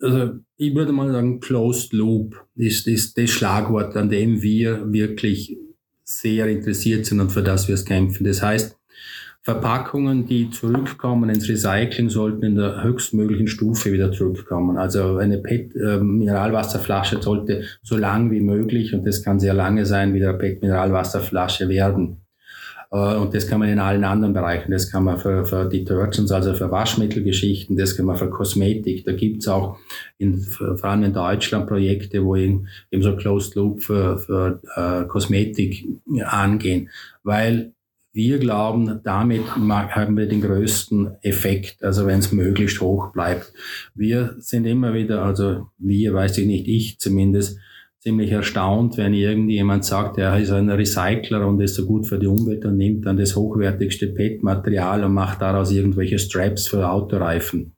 Also 0.00 0.34
ich 0.56 0.74
würde 0.74 0.92
mal 0.92 1.10
sagen, 1.10 1.40
Closed 1.40 1.92
Loop 1.92 2.46
ist, 2.54 2.86
ist 2.86 3.16
das 3.16 3.30
Schlagwort, 3.30 3.96
an 3.96 4.10
dem 4.10 4.42
wir 4.42 4.92
wirklich 4.92 5.56
sehr 6.04 6.46
interessiert 6.48 7.06
sind 7.06 7.20
und 7.20 7.30
für 7.30 7.42
das 7.42 7.66
wir 7.68 7.74
es 7.74 7.84
kämpfen. 7.84 8.24
Das 8.24 8.42
heißt, 8.42 8.78
Verpackungen, 9.46 10.26
die 10.26 10.50
zurückkommen 10.50 11.30
ins 11.30 11.48
Recycling, 11.48 12.10
sollten 12.10 12.42
in 12.42 12.56
der 12.56 12.82
höchstmöglichen 12.82 13.46
Stufe 13.46 13.92
wieder 13.92 14.10
zurückkommen. 14.10 14.76
Also 14.76 15.18
eine 15.18 15.38
PET-Mineralwasserflasche 15.38 17.22
sollte 17.22 17.62
so 17.80 17.96
lang 17.96 18.32
wie 18.32 18.40
möglich, 18.40 18.92
und 18.92 19.06
das 19.06 19.22
kann 19.22 19.38
sehr 19.38 19.54
lange 19.54 19.86
sein, 19.86 20.14
wieder 20.14 20.32
PET-Mineralwasserflasche 20.32 21.68
werden. 21.68 22.22
Äh, 22.90 23.14
und 23.14 23.36
das 23.36 23.46
kann 23.46 23.60
man 23.60 23.68
in 23.68 23.78
allen 23.78 24.02
anderen 24.02 24.34
Bereichen. 24.34 24.72
Das 24.72 24.90
kann 24.90 25.04
man 25.04 25.16
für, 25.16 25.46
für 25.46 25.68
Detergents, 25.68 26.32
also 26.32 26.52
für 26.52 26.72
Waschmittelgeschichten, 26.72 27.76
das 27.76 27.96
kann 27.96 28.06
man 28.06 28.16
für 28.16 28.30
Kosmetik. 28.30 29.04
Da 29.04 29.12
gibt's 29.12 29.46
auch 29.46 29.78
in, 30.18 30.40
vor 30.40 30.84
allem 30.86 31.04
in 31.04 31.12
Deutschland 31.12 31.68
Projekte, 31.68 32.24
wo 32.24 32.34
eben, 32.34 32.66
eben 32.90 33.04
so 33.04 33.14
Closed 33.14 33.54
Loop 33.54 33.80
für, 33.80 34.18
für 34.18 34.60
äh, 34.74 35.06
Kosmetik 35.06 35.86
angehen. 36.24 36.90
Weil 37.22 37.75
wir 38.16 38.38
glauben, 38.38 39.00
damit 39.04 39.42
haben 39.56 40.16
wir 40.16 40.26
den 40.26 40.40
größten 40.40 41.16
Effekt, 41.20 41.84
also 41.84 42.06
wenn 42.06 42.20
es 42.20 42.32
möglichst 42.32 42.80
hoch 42.80 43.12
bleibt. 43.12 43.52
Wir 43.94 44.36
sind 44.38 44.64
immer 44.64 44.94
wieder, 44.94 45.22
also 45.22 45.66
wir, 45.76 46.14
weiß 46.14 46.38
ich 46.38 46.46
nicht, 46.46 46.66
ich 46.66 46.98
zumindest, 46.98 47.58
ziemlich 48.00 48.30
erstaunt, 48.30 48.96
wenn 48.96 49.12
irgendjemand 49.12 49.84
sagt, 49.84 50.16
er 50.16 50.38
ist 50.38 50.50
ein 50.50 50.70
Recycler 50.70 51.46
und 51.46 51.60
ist 51.60 51.74
so 51.74 51.84
gut 51.84 52.06
für 52.06 52.18
die 52.18 52.28
Umwelt 52.28 52.64
und 52.64 52.78
nimmt 52.78 53.04
dann 53.04 53.18
das 53.18 53.36
hochwertigste 53.36 54.06
PET-Material 54.06 55.04
und 55.04 55.12
macht 55.12 55.42
daraus 55.42 55.70
irgendwelche 55.70 56.18
Straps 56.18 56.68
für 56.68 56.88
Autoreifen. 56.88 57.74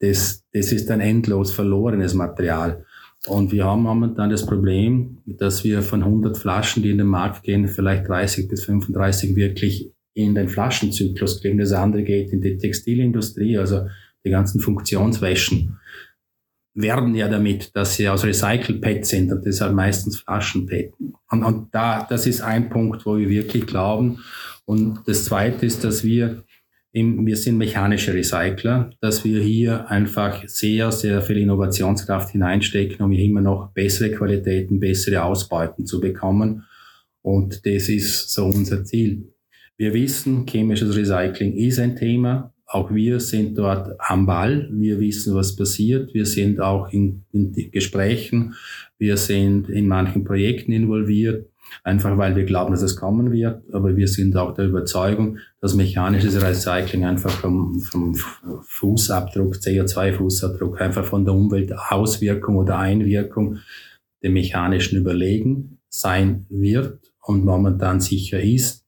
Das, 0.00 0.42
das 0.52 0.72
ist 0.72 0.90
ein 0.90 1.00
endlos 1.00 1.52
verlorenes 1.52 2.14
Material. 2.14 2.86
Und 3.26 3.52
wir 3.52 3.64
haben 3.64 3.82
momentan 3.82 4.30
das 4.30 4.44
Problem, 4.44 5.18
dass 5.24 5.64
wir 5.64 5.82
von 5.82 6.02
100 6.02 6.36
Flaschen, 6.36 6.82
die 6.82 6.90
in 6.90 6.98
den 6.98 7.06
Markt 7.06 7.42
gehen, 7.42 7.68
vielleicht 7.68 8.08
30 8.08 8.48
bis 8.48 8.64
35 8.64 9.34
wirklich 9.34 9.90
in 10.14 10.34
den 10.34 10.48
Flaschenzyklus 10.48 11.40
kriegen. 11.40 11.58
Das 11.58 11.72
andere 11.72 12.02
geht 12.02 12.32
in 12.32 12.40
die 12.40 12.58
Textilindustrie, 12.58 13.58
also 13.58 13.86
die 14.24 14.30
ganzen 14.30 14.60
Funktionswäschen 14.60 15.78
werden 16.74 17.14
ja 17.14 17.28
damit, 17.28 17.74
dass 17.76 17.94
sie 17.94 18.08
aus 18.08 18.24
Recycle-PET 18.24 19.06
sind 19.06 19.32
und 19.32 19.46
deshalb 19.46 19.74
meistens 19.74 20.18
Flaschen-PET. 20.18 20.92
Und, 21.30 21.44
und 21.44 21.74
da, 21.74 22.04
das 22.08 22.26
ist 22.26 22.40
ein 22.40 22.68
Punkt, 22.68 23.06
wo 23.06 23.16
wir 23.16 23.28
wirklich 23.28 23.66
glauben. 23.66 24.18
Und 24.64 25.00
das 25.06 25.24
zweite 25.24 25.66
ist, 25.66 25.84
dass 25.84 26.02
wir 26.02 26.42
wir 26.94 27.36
sind 27.36 27.58
mechanische 27.58 28.14
Recycler, 28.14 28.90
dass 29.00 29.24
wir 29.24 29.42
hier 29.42 29.90
einfach 29.90 30.46
sehr, 30.46 30.92
sehr 30.92 31.20
viel 31.22 31.38
Innovationskraft 31.38 32.30
hineinstecken, 32.30 33.04
um 33.04 33.10
hier 33.10 33.24
immer 33.24 33.40
noch 33.40 33.72
bessere 33.72 34.12
Qualitäten, 34.12 34.78
bessere 34.78 35.24
Ausbeuten 35.24 35.86
zu 35.86 36.00
bekommen. 36.00 36.64
Und 37.20 37.66
das 37.66 37.88
ist 37.88 38.30
so 38.30 38.46
unser 38.46 38.84
Ziel. 38.84 39.34
Wir 39.76 39.92
wissen, 39.92 40.46
chemisches 40.46 40.94
Recycling 40.94 41.54
ist 41.54 41.80
ein 41.80 41.96
Thema, 41.96 42.54
auch 42.66 42.92
wir 42.92 43.20
sind 43.20 43.58
dort 43.58 43.94
am 43.98 44.26
Ball. 44.26 44.68
Wir 44.72 44.98
wissen, 44.98 45.34
was 45.34 45.54
passiert. 45.54 46.14
Wir 46.14 46.26
sind 46.26 46.60
auch 46.60 46.92
in, 46.92 47.22
in 47.32 47.52
Gesprächen. 47.70 48.54
Wir 48.98 49.16
sind 49.16 49.68
in 49.68 49.86
manchen 49.86 50.24
Projekten 50.24 50.72
involviert 50.72 51.46
einfach 51.82 52.16
weil 52.16 52.36
wir 52.36 52.44
glauben, 52.44 52.72
dass 52.72 52.82
es 52.82 52.96
kommen 52.96 53.32
wird. 53.32 53.62
Aber 53.72 53.96
wir 53.96 54.08
sind 54.08 54.36
auch 54.36 54.54
der 54.54 54.66
Überzeugung, 54.66 55.38
dass 55.60 55.74
mechanisches 55.74 56.40
Recycling 56.40 57.04
einfach 57.04 57.30
vom, 57.30 57.80
vom 57.80 58.14
Fußabdruck, 58.62 59.56
CO2-Fußabdruck, 59.56 60.78
einfach 60.78 61.04
von 61.04 61.24
der 61.24 61.34
Umweltauswirkung 61.34 62.56
oder 62.56 62.78
Einwirkung 62.78 63.58
dem 64.22 64.32
mechanischen 64.32 64.98
überlegen 64.98 65.78
sein 65.88 66.46
wird 66.48 67.12
und 67.20 67.44
momentan 67.44 68.00
sicher 68.00 68.40
ist. 68.40 68.84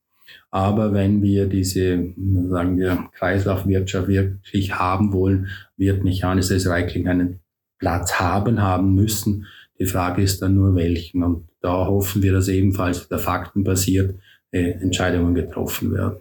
Aber 0.50 0.94
wenn 0.94 1.22
wir 1.22 1.46
diese, 1.46 2.14
sagen 2.48 2.78
wir, 2.78 3.08
Kreislaufwirtschaft 3.12 4.08
wirklich 4.08 4.74
haben 4.74 5.12
wollen, 5.12 5.48
wird 5.76 6.02
mechanisches 6.02 6.66
Recycling 6.66 7.08
einen 7.08 7.40
Platz 7.78 8.18
haben, 8.18 8.62
haben 8.62 8.94
müssen. 8.94 9.46
Die 9.78 9.86
Frage 9.86 10.22
ist 10.22 10.42
dann 10.42 10.54
nur 10.54 10.74
welchen. 10.74 11.22
Und 11.22 11.48
da 11.60 11.86
hoffen 11.86 12.22
wir, 12.22 12.32
dass 12.32 12.48
ebenfalls 12.48 13.08
der 13.08 13.18
Fakten 13.18 13.64
basiert 13.64 14.18
äh, 14.50 14.70
Entscheidungen 14.70 15.34
getroffen 15.34 15.92
werden. 15.92 16.20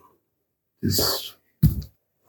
Das 0.81 1.37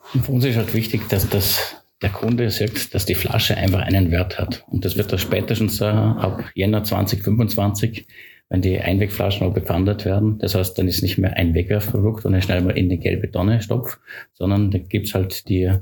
Für 0.03 0.33
uns 0.33 0.45
ist 0.45 0.57
halt 0.57 0.75
wichtig, 0.75 1.09
dass 1.09 1.29
das 1.29 1.77
der 2.03 2.11
Kunde 2.11 2.51
sagt, 2.51 2.95
dass 2.95 3.07
die 3.07 3.15
Flasche 3.15 3.57
einfach 3.57 3.81
einen 3.81 4.11
Wert 4.11 4.39
hat. 4.39 4.65
Und 4.69 4.85
das 4.85 4.97
wird 4.97 5.13
er 5.13 5.19
spätestens 5.19 5.81
äh, 5.81 5.85
ab 5.85 6.45
Jänner 6.55 6.85
2025, 6.85 8.07
wenn 8.49 8.63
die 8.63 8.79
Einwegflaschen 8.79 9.47
auch 9.47 9.55
befandet 9.55 10.05
werden. 10.05 10.39
Das 10.39 10.55
heißt, 10.55 10.79
dann 10.79 10.89
ist 10.89 11.03
nicht 11.03 11.19
mehr 11.19 11.37
ein 11.37 11.55
Wegwerfprodukt 11.55 12.25
und 12.27 12.35
ich 12.35 12.45
schnell 12.45 12.61
mal 12.61 12.77
in 12.77 12.89
die 12.89 12.99
gelbe 12.99 13.31
Tonne 13.31 13.63
stopf, 13.63 13.99
sondern 14.35 14.71
da 14.71 14.79
gibt's 14.79 15.15
halt 15.15 15.49
die 15.49 15.73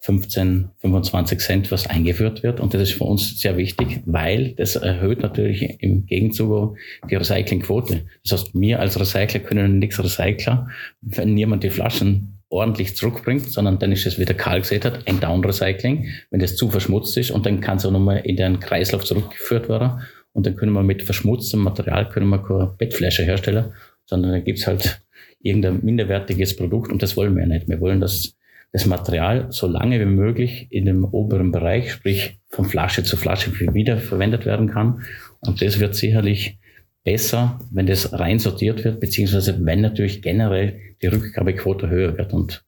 15, 0.00 0.70
25 0.78 1.40
Cent, 1.40 1.72
was 1.72 1.86
eingeführt 1.86 2.42
wird. 2.42 2.60
Und 2.60 2.72
das 2.72 2.82
ist 2.82 2.92
für 2.92 3.04
uns 3.04 3.40
sehr 3.40 3.56
wichtig, 3.56 4.00
weil 4.06 4.54
das 4.54 4.76
erhöht 4.76 5.22
natürlich 5.22 5.82
im 5.82 6.06
Gegenzug 6.06 6.76
die 7.10 7.16
Recyclingquote. 7.16 8.06
Das 8.22 8.32
heißt, 8.32 8.50
wir 8.54 8.80
als 8.80 8.98
Recycler 8.98 9.40
können 9.40 9.78
nichts 9.78 10.02
recyceln, 10.02 10.68
wenn 11.00 11.34
niemand 11.34 11.64
die 11.64 11.70
Flaschen 11.70 12.38
ordentlich 12.50 12.96
zurückbringt, 12.96 13.50
sondern 13.50 13.78
dann 13.78 13.92
ist 13.92 14.06
es, 14.06 14.18
wie 14.18 14.24
der 14.24 14.36
Karl 14.36 14.60
gesagt 14.60 14.84
hat, 14.84 15.06
ein 15.06 15.20
Down-Recycling, 15.20 16.06
wenn 16.30 16.40
das 16.40 16.56
zu 16.56 16.70
verschmutzt 16.70 17.16
ist 17.18 17.30
und 17.30 17.44
dann 17.44 17.60
kann 17.60 17.76
es 17.76 17.84
auch 17.84 17.90
nochmal 17.90 18.22
in 18.24 18.36
den 18.36 18.60
Kreislauf 18.60 19.04
zurückgeführt 19.04 19.68
werden 19.68 20.00
und 20.32 20.46
dann 20.46 20.56
können 20.56 20.72
wir 20.72 20.82
mit 20.82 21.02
verschmutztem 21.02 21.60
Material 21.60 22.08
können 22.08 22.28
wir 22.28 22.42
keine 22.42 22.74
Bettflasche 22.78 23.24
herstellen, 23.24 23.72
sondern 24.06 24.32
dann 24.32 24.44
gibt's 24.44 24.66
halt 24.66 25.02
irgendein 25.40 25.84
minderwertiges 25.84 26.56
Produkt 26.56 26.90
und 26.90 27.02
das 27.02 27.16
wollen 27.16 27.34
wir 27.34 27.42
ja 27.42 27.48
nicht. 27.48 27.68
Wir 27.68 27.80
wollen, 27.80 28.00
dass 28.00 28.37
das 28.72 28.86
Material 28.86 29.46
so 29.50 29.66
lange 29.66 29.98
wie 30.00 30.04
möglich 30.04 30.68
in 30.70 30.84
dem 30.84 31.04
oberen 31.04 31.52
Bereich, 31.52 31.92
sprich 31.92 32.38
von 32.48 32.66
Flasche 32.66 33.02
zu 33.02 33.16
Flasche 33.16 33.52
wiederverwendet 33.74 34.46
werden 34.46 34.68
kann. 34.68 35.02
Und 35.40 35.62
das 35.62 35.80
wird 35.80 35.94
sicherlich 35.94 36.58
besser, 37.04 37.60
wenn 37.70 37.86
das 37.86 38.12
rein 38.12 38.38
sortiert 38.38 38.84
wird, 38.84 39.00
beziehungsweise 39.00 39.64
wenn 39.64 39.80
natürlich 39.80 40.20
generell 40.20 40.80
die 41.00 41.06
Rückgabequote 41.06 41.88
höher 41.88 42.18
wird. 42.18 42.34
Und 42.34 42.64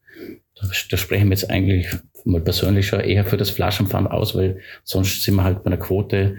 da, 0.55 0.67
da 0.91 0.97
sprechen 0.97 1.29
wir 1.29 1.37
jetzt 1.37 1.51
eigentlich 1.51 1.89
mal 2.25 2.41
persönlich 2.41 2.87
schon 2.87 3.01
eher 3.01 3.25
für 3.25 3.37
das 3.37 3.51
Flaschenpfand 3.51 4.11
aus, 4.11 4.35
weil 4.35 4.61
sonst 4.85 5.23
sind 5.23 5.35
wir 5.37 5.45
halt 5.45 5.63
bei 5.63 5.67
einer 5.67 5.81
Quote 5.81 6.37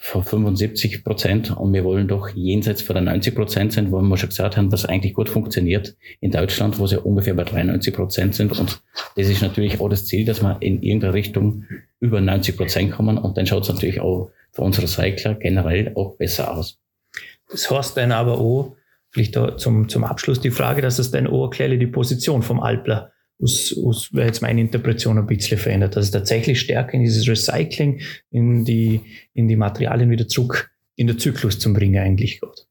von 0.00 0.22
75 0.22 1.02
Prozent 1.02 1.50
und 1.56 1.72
wir 1.72 1.82
wollen 1.82 2.06
doch 2.06 2.28
jenseits 2.28 2.82
von 2.82 2.94
der 2.94 3.02
90 3.02 3.34
Prozent 3.34 3.72
sind, 3.72 3.90
wo 3.90 4.00
wir 4.00 4.16
schon 4.16 4.28
gesagt 4.28 4.56
haben, 4.56 4.70
dass 4.70 4.84
eigentlich 4.84 5.12
gut 5.12 5.28
funktioniert 5.28 5.96
in 6.20 6.30
Deutschland, 6.30 6.78
wo 6.78 6.86
sie 6.86 7.00
ungefähr 7.00 7.34
bei 7.34 7.42
93 7.42 7.92
Prozent 7.92 8.34
sind 8.36 8.56
und 8.58 8.80
das 9.16 9.28
ist 9.28 9.42
natürlich 9.42 9.80
auch 9.80 9.88
das 9.88 10.06
Ziel, 10.06 10.24
dass 10.24 10.40
wir 10.40 10.56
in 10.60 10.82
irgendeiner 10.82 11.14
Richtung 11.14 11.64
über 11.98 12.20
90 12.20 12.56
Prozent 12.56 12.92
kommen 12.92 13.18
und 13.18 13.36
dann 13.36 13.46
schaut 13.46 13.64
es 13.64 13.68
natürlich 13.70 14.00
auch 14.00 14.30
für 14.52 14.62
unsere 14.62 14.86
Cycler 14.86 15.34
generell 15.34 15.92
auch 15.96 16.16
besser 16.16 16.56
aus. 16.56 16.78
Das 17.50 17.68
heißt 17.68 17.96
dann 17.96 18.12
aber 18.12 18.38
auch, 18.38 18.76
vielleicht 19.10 19.34
da 19.34 19.56
zum, 19.56 19.88
zum 19.88 20.04
Abschluss 20.04 20.40
die 20.40 20.52
Frage, 20.52 20.80
dass 20.80 21.00
es 21.00 21.10
dann 21.10 21.26
auch 21.26 21.46
erklärt 21.46 21.82
die 21.82 21.86
Position 21.88 22.42
vom 22.42 22.60
Alpler 22.60 23.10
aus, 23.40 23.76
aus 23.84 24.12
wäre 24.12 24.26
jetzt 24.26 24.42
meine 24.42 24.60
Interpretation 24.60 25.18
ein 25.18 25.26
bisschen 25.26 25.58
verändert, 25.58 25.96
dass 25.96 26.06
es 26.06 26.10
tatsächlich 26.10 26.60
stärker 26.60 26.94
in 26.94 27.02
dieses 27.02 27.28
Recycling, 27.28 28.00
in 28.30 28.64
die, 28.64 29.00
in 29.34 29.48
die 29.48 29.56
Materialien 29.56 30.10
wieder 30.10 30.28
zurück 30.28 30.70
in 30.96 31.06
den 31.06 31.18
Zyklus 31.18 31.58
zu 31.58 31.72
bringen 31.72 32.02
eigentlich 32.02 32.40
geht. 32.40 32.66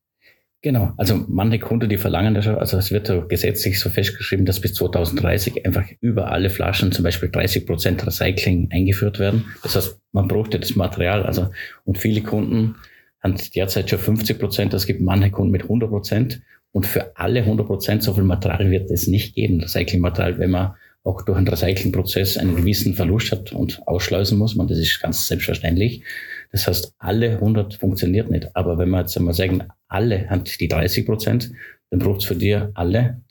Genau, 0.62 0.92
also 0.98 1.24
manche 1.28 1.60
Kunden, 1.60 1.88
die 1.88 1.98
verlangen 1.98 2.34
das 2.34 2.46
schon, 2.46 2.56
also 2.56 2.78
es 2.78 2.92
wird 2.92 3.30
gesetzlich 3.30 3.80
so 3.80 3.90
festgeschrieben, 3.90 4.46
dass 4.46 4.60
bis 4.60 4.74
2030 4.74 5.66
einfach 5.66 5.86
über 6.02 6.32
alle 6.32 6.50
Flaschen 6.50 6.92
zum 6.92 7.04
Beispiel 7.04 7.30
30 7.30 7.66
Prozent 7.66 8.06
Recycling 8.06 8.70
eingeführt 8.72 9.20
werden. 9.20 9.46
Das 9.62 9.76
heißt, 9.76 10.00
man 10.12 10.28
braucht 10.28 10.54
ja 10.54 10.60
das 10.60 10.76
Material, 10.76 11.24
also 11.24 11.52
und 11.86 12.00
viele 12.00 12.22
Kunden 12.22 12.76
haben 13.24 13.36
derzeit 13.56 13.90
schon 13.90 14.00
50 14.00 14.40
Prozent, 14.40 14.74
es 14.74 14.88
gibt 14.88 15.00
manche 15.00 15.30
Kunden 15.32 15.52
mit 15.52 15.64
100 15.64 15.90
Prozent 15.90 16.42
und 16.78 16.86
für 16.86 17.18
alle 17.18 17.40
100 17.40 17.66
Prozent 17.66 18.04
so 18.04 18.14
viel 18.14 18.24
Material 18.24 18.70
wird 18.70 18.92
es 18.92 19.08
nicht 19.08 19.34
geben, 19.34 19.60
Recyclingmaterial, 19.62 20.38
wenn 20.38 20.52
man 20.52 20.76
auch 21.04 21.24
durch 21.24 21.36
einen 21.36 21.48
Recyclingprozess 21.48 22.38
einen 22.38 22.56
gewissen 22.56 22.94
Verlust 22.94 23.32
hat 23.32 23.52
und 23.52 23.82
ausschleusen 23.88 24.38
muss 24.38 24.54
man. 24.54 24.68
Das 24.68 24.78
ist 24.78 25.02
ganz 25.02 25.28
selbstverständlich. 25.28 26.04
Das 26.52 26.68
heißt, 26.68 26.94
alle 27.00 27.32
100 27.32 27.74
funktioniert 27.74 28.30
nicht. 28.30 28.56
Aber 28.56 28.78
wenn 28.78 28.90
wir 28.90 29.00
jetzt 29.00 29.18
einmal 29.18 29.34
sagen, 29.34 29.64
alle 29.88 30.30
haben 30.30 30.44
die 30.44 30.68
30 30.68 31.08
Prozent, 31.08 31.52
dann 31.90 31.98
braucht 31.98 32.22
es 32.22 32.28
für 32.28 32.36
dir 32.36 32.70
alle 32.76 33.22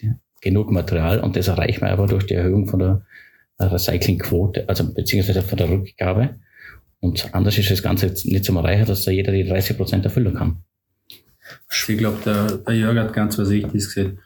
genug 0.40 0.72
Material 0.72 1.20
und 1.20 1.36
das 1.36 1.46
erreicht 1.46 1.80
man 1.80 1.90
aber 1.90 2.08
durch 2.08 2.26
die 2.26 2.34
Erhöhung 2.34 2.66
von 2.66 2.80
der 2.80 3.02
Recyclingquote, 3.60 4.68
also 4.68 4.92
beziehungsweise 4.92 5.42
von 5.42 5.56
der 5.56 5.70
Rückgabe. 5.70 6.40
Und 6.98 7.32
anders 7.32 7.56
ist 7.58 7.70
das 7.70 7.84
Ganze 7.84 8.06
jetzt 8.06 8.26
nicht 8.26 8.44
zum 8.44 8.56
Erreichen, 8.56 8.86
dass 8.86 9.04
da 9.04 9.12
jeder 9.12 9.30
die 9.30 9.44
30 9.44 9.76
Prozent 9.76 10.04
erfüllen 10.04 10.34
kann. 10.34 10.64
Ich 11.70 11.98
glaube, 11.98 12.18
der, 12.24 12.58
der 12.58 12.74
Jörg 12.74 12.96
hat 12.98 13.12
ganz 13.12 13.38
was 13.38 13.50
Wichtiges 13.50 13.94
gesagt. 13.94 14.18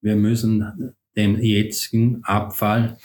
Wir 0.00 0.16
müssen 0.16 0.94
dem 1.16 1.40
jetzigen 1.40 2.22
Abfall 2.24 2.98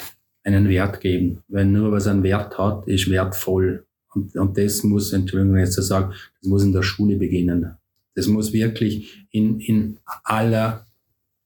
einen 0.43 0.69
Wert 0.69 1.01
geben. 1.01 1.43
Wenn 1.47 1.71
nur 1.71 1.91
was 1.91 2.07
einen 2.07 2.23
Wert 2.23 2.57
hat, 2.57 2.87
ist 2.87 3.09
wertvoll. 3.09 3.85
Und, 4.13 4.35
und 4.35 4.57
das 4.57 4.83
muss, 4.83 5.13
Entschuldigung, 5.13 5.57
jetzt 5.57 5.73
zu 5.73 5.81
sagen, 5.81 6.11
das 6.11 6.49
muss 6.49 6.63
in 6.63 6.73
der 6.73 6.83
Schule 6.83 7.15
beginnen. 7.15 7.77
Das 8.15 8.27
muss 8.27 8.51
wirklich 8.51 9.25
in, 9.31 9.59
in 9.59 9.99
aller, 10.23 10.85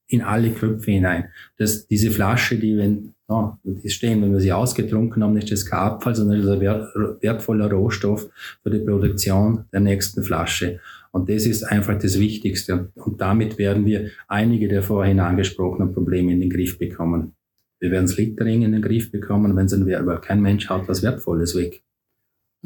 in 0.07 0.21
alle 0.21 0.51
Köpfe 0.51 0.91
hinein. 0.91 1.25
Das, 1.57 1.87
diese 1.87 2.09
Flasche, 2.09 2.57
die, 2.57 2.75
wenn, 2.77 3.13
ja, 3.29 3.59
die 3.63 3.89
stehen, 3.89 4.21
wenn 4.21 4.33
wir 4.33 4.39
sie 4.39 4.51
ausgetrunken 4.51 5.23
haben, 5.23 5.37
ist 5.37 5.51
das 5.51 5.65
kein 5.65 5.79
Abfall, 5.79 6.15
sondern 6.15 6.39
ist 6.39 6.47
ein 6.47 6.61
wertvoller 6.61 7.69
Rohstoff 7.71 8.29
für 8.63 8.69
die 8.71 8.79
Produktion 8.79 9.65
der 9.71 9.81
nächsten 9.81 10.23
Flasche. 10.23 10.79
Und 11.15 11.29
das 11.29 11.45
ist 11.45 11.63
einfach 11.63 11.97
das 11.97 12.19
Wichtigste. 12.19 12.91
Und 12.95 13.21
damit 13.21 13.57
werden 13.57 13.85
wir 13.85 14.09
einige 14.27 14.67
der 14.67 14.83
vorhin 14.83 15.21
angesprochenen 15.21 15.93
Probleme 15.93 16.33
in 16.33 16.41
den 16.41 16.49
Griff 16.49 16.77
bekommen. 16.77 17.37
Wir 17.79 17.89
werden 17.91 18.07
das 18.07 18.17
Littering 18.17 18.63
in 18.63 18.73
den 18.73 18.81
Griff 18.81 19.13
bekommen, 19.13 19.55
wenn 19.55 19.67
es 19.67 19.73
aber 19.73 20.19
kein 20.19 20.41
Mensch 20.41 20.67
hat 20.67 20.89
was 20.89 21.03
Wertvolles 21.03 21.55
weg. 21.55 21.81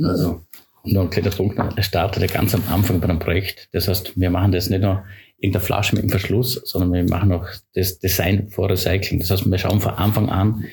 Also. 0.02 0.46
Und 0.82 0.94
noch 0.94 1.04
ein 1.04 1.10
kleiner 1.12 1.30
Punkt, 1.30 1.60
es 1.78 1.86
startet 1.86 2.34
ganz 2.34 2.56
am 2.56 2.64
Anfang 2.70 3.00
bei 3.00 3.08
einem 3.08 3.20
Projekt. 3.20 3.70
Das 3.72 3.88
heißt, 3.88 4.20
wir 4.20 4.32
machen 4.32 4.52
das 4.52 4.72
nicht 4.72 4.82
nur 4.82 5.04
in 5.38 5.52
der 5.52 5.62
Flasche 5.62 5.96
mit 5.96 6.06
dem 6.06 6.10
Verschluss, 6.10 6.60
sondern 6.66 6.92
wir 6.92 7.04
machen 7.04 7.32
auch 7.32 7.46
das 7.76 8.00
Design 8.00 8.50
vor 8.50 8.72
Recycling. 8.72 9.20
Das 9.20 9.30
heißt, 9.30 9.46
wir 9.46 9.58
schauen 9.60 9.80
von 9.80 9.94
Anfang 9.94 10.28
an, 10.30 10.64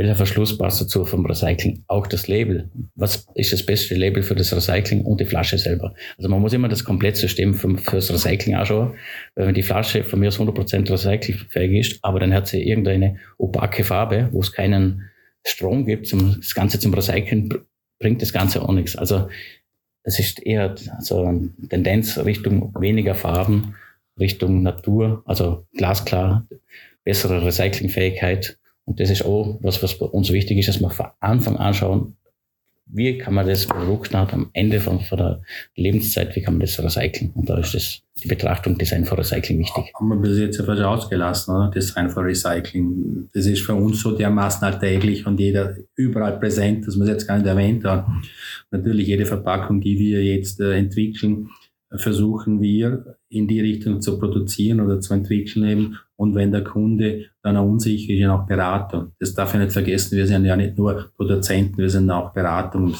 welcher 0.00 0.14
Verschluss 0.14 0.56
passt 0.56 0.80
dazu 0.80 1.04
vom 1.04 1.26
Recycling? 1.26 1.84
Auch 1.86 2.06
das 2.06 2.26
Label. 2.26 2.70
Was 2.94 3.26
ist 3.34 3.52
das 3.52 3.66
beste 3.66 3.94
Label 3.94 4.22
für 4.22 4.34
das 4.34 4.50
Recycling 4.50 5.02
und 5.02 5.20
die 5.20 5.26
Flasche 5.26 5.58
selber? 5.58 5.94
Also 6.16 6.30
man 6.30 6.40
muss 6.40 6.54
immer 6.54 6.68
das 6.68 6.84
Komplettsystem 6.84 7.52
für, 7.52 7.76
das 7.92 8.10
Recycling 8.10 8.54
anschauen, 8.54 8.94
wenn 9.34 9.52
die 9.52 9.62
Flasche 9.62 10.02
von 10.02 10.20
mir 10.20 10.28
aus 10.28 10.40
100% 10.40 10.90
recyclingfähig 10.90 11.78
ist, 11.78 11.98
aber 12.00 12.18
dann 12.18 12.32
hat 12.32 12.48
sie 12.48 12.66
irgendeine 12.66 13.16
opake 13.36 13.84
Farbe, 13.84 14.30
wo 14.32 14.40
es 14.40 14.52
keinen 14.52 15.10
Strom 15.46 15.84
gibt, 15.84 16.06
zum, 16.06 16.36
das 16.40 16.54
Ganze 16.54 16.78
zum 16.78 16.94
Recyceln, 16.94 17.50
bringt 17.98 18.22
das 18.22 18.32
Ganze 18.32 18.62
auch 18.62 18.72
nichts. 18.72 18.96
Also 18.96 19.28
es 20.02 20.18
ist 20.18 20.40
eher 20.40 20.76
so 21.00 21.24
eine 21.24 21.50
Tendenz 21.68 22.16
Richtung 22.16 22.74
weniger 22.80 23.14
Farben, 23.14 23.74
Richtung 24.18 24.62
Natur, 24.62 25.22
also 25.26 25.66
glasklar, 25.76 26.46
bessere 27.04 27.44
Recyclingfähigkeit 27.44 28.56
und 28.90 28.98
das 28.98 29.08
ist 29.08 29.24
auch 29.24 29.56
was, 29.62 29.80
was 29.84 29.94
uns 29.94 30.32
wichtig 30.32 30.58
ist, 30.58 30.68
dass 30.68 30.80
wir 30.80 30.90
von 30.90 31.06
Anfang 31.20 31.56
an 31.58 31.74
schauen, 31.74 32.16
wie 32.92 33.18
kann 33.18 33.34
man 33.34 33.46
das 33.46 33.66
Produkt 33.66 34.12
nach 34.12 34.32
am 34.32 34.50
Ende 34.52 34.80
von, 34.80 34.98
von 34.98 35.16
der 35.16 35.42
Lebenszeit, 35.76 36.34
wie 36.34 36.42
kann 36.42 36.54
man 36.54 36.62
das 36.62 36.76
recyceln? 36.82 37.30
Und 37.36 37.48
da 37.48 37.56
ist 37.58 37.72
das, 37.72 38.00
die 38.20 38.26
Betrachtung 38.26 38.76
Design 38.76 39.04
for 39.04 39.16
Recycling 39.16 39.60
wichtig. 39.60 39.92
Haben 39.94 40.08
wir 40.08 40.16
bis 40.16 40.40
jetzt 40.40 40.60
fast 40.60 40.82
ausgelassen, 40.82 41.54
oder? 41.54 41.70
Design 41.70 42.10
for 42.10 42.24
Recycling. 42.24 43.28
Das 43.32 43.46
ist 43.46 43.62
für 43.62 43.74
uns 43.74 44.00
so 44.00 44.16
dermaßen 44.16 44.64
alltäglich 44.64 45.24
und 45.24 45.38
jeder 45.38 45.76
überall 45.94 46.40
präsent, 46.40 46.84
dass 46.84 46.96
man 46.96 47.06
es 47.06 47.12
jetzt 47.12 47.28
gar 47.28 47.38
nicht 47.38 47.46
erwähnt 47.46 47.84
hat. 47.84 48.08
Natürlich 48.72 49.06
jede 49.06 49.24
Verpackung, 49.24 49.80
die 49.80 49.96
wir 50.00 50.24
jetzt 50.24 50.58
äh, 50.58 50.72
entwickeln, 50.72 51.48
versuchen 51.94 52.60
wir 52.60 53.16
in 53.28 53.46
die 53.46 53.60
Richtung 53.60 54.00
zu 54.00 54.18
produzieren 54.18 54.80
oder 54.80 55.00
zu 55.00 55.14
entwickeln 55.14 55.64
eben 55.68 55.96
Und 56.20 56.34
wenn 56.34 56.52
der 56.52 56.62
Kunde 56.62 57.30
dann 57.42 57.56
auch 57.56 57.64
unsicher 57.64 58.12
ist, 58.12 58.18
ja 58.18 58.34
auch 58.34 58.46
Berater. 58.46 59.10
Das 59.18 59.32
darf 59.32 59.54
ich 59.54 59.60
nicht 59.60 59.72
vergessen. 59.72 60.18
Wir 60.18 60.26
sind 60.26 60.44
ja 60.44 60.54
nicht 60.54 60.76
nur 60.76 61.10
Produzenten, 61.16 61.78
wir 61.78 61.88
sind 61.88 62.10
auch 62.10 62.34
Beratung. 62.34 62.94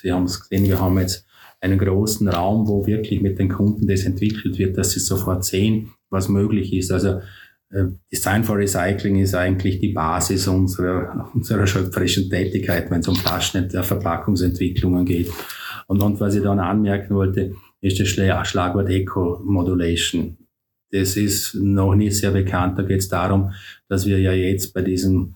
Sie 0.00 0.10
haben 0.10 0.24
es 0.24 0.40
gesehen, 0.40 0.64
wir 0.64 0.80
haben 0.80 0.98
jetzt 0.98 1.26
einen 1.60 1.78
großen 1.78 2.26
Raum, 2.28 2.66
wo 2.66 2.86
wirklich 2.86 3.20
mit 3.20 3.38
den 3.38 3.50
Kunden 3.50 3.86
das 3.86 4.04
entwickelt 4.04 4.58
wird, 4.58 4.78
dass 4.78 4.92
sie 4.92 5.00
sofort 5.00 5.44
sehen, 5.44 5.90
was 6.08 6.30
möglich 6.30 6.72
ist. 6.72 6.90
Also 6.90 7.20
äh, 7.68 7.84
Design 8.10 8.42
for 8.42 8.56
Recycling 8.56 9.16
ist 9.18 9.34
eigentlich 9.34 9.78
die 9.78 9.92
Basis 9.92 10.48
unserer, 10.48 11.28
unserer 11.34 11.66
schöpferischen 11.66 12.30
Tätigkeit, 12.30 12.90
wenn 12.90 13.00
es 13.00 13.08
um 13.08 13.16
Verpackungsentwicklungen 13.16 15.04
geht. 15.04 15.30
Und, 15.88 16.02
und 16.02 16.20
was 16.20 16.36
ich 16.36 16.42
dann 16.42 16.58
anmerken 16.58 17.14
wollte, 17.16 17.52
ist 17.82 18.00
das 18.00 18.08
Schlagwort 18.08 18.88
Eco-Modulation. 18.88 20.38
Das 20.92 21.16
ist 21.16 21.54
noch 21.54 21.94
nicht 21.94 22.16
sehr 22.16 22.30
bekannt. 22.30 22.78
Da 22.78 22.82
geht 22.82 23.00
es 23.00 23.08
darum, 23.08 23.52
dass 23.88 24.06
wir 24.06 24.20
ja 24.20 24.32
jetzt 24.32 24.74
bei 24.74 24.82
diesem 24.82 25.34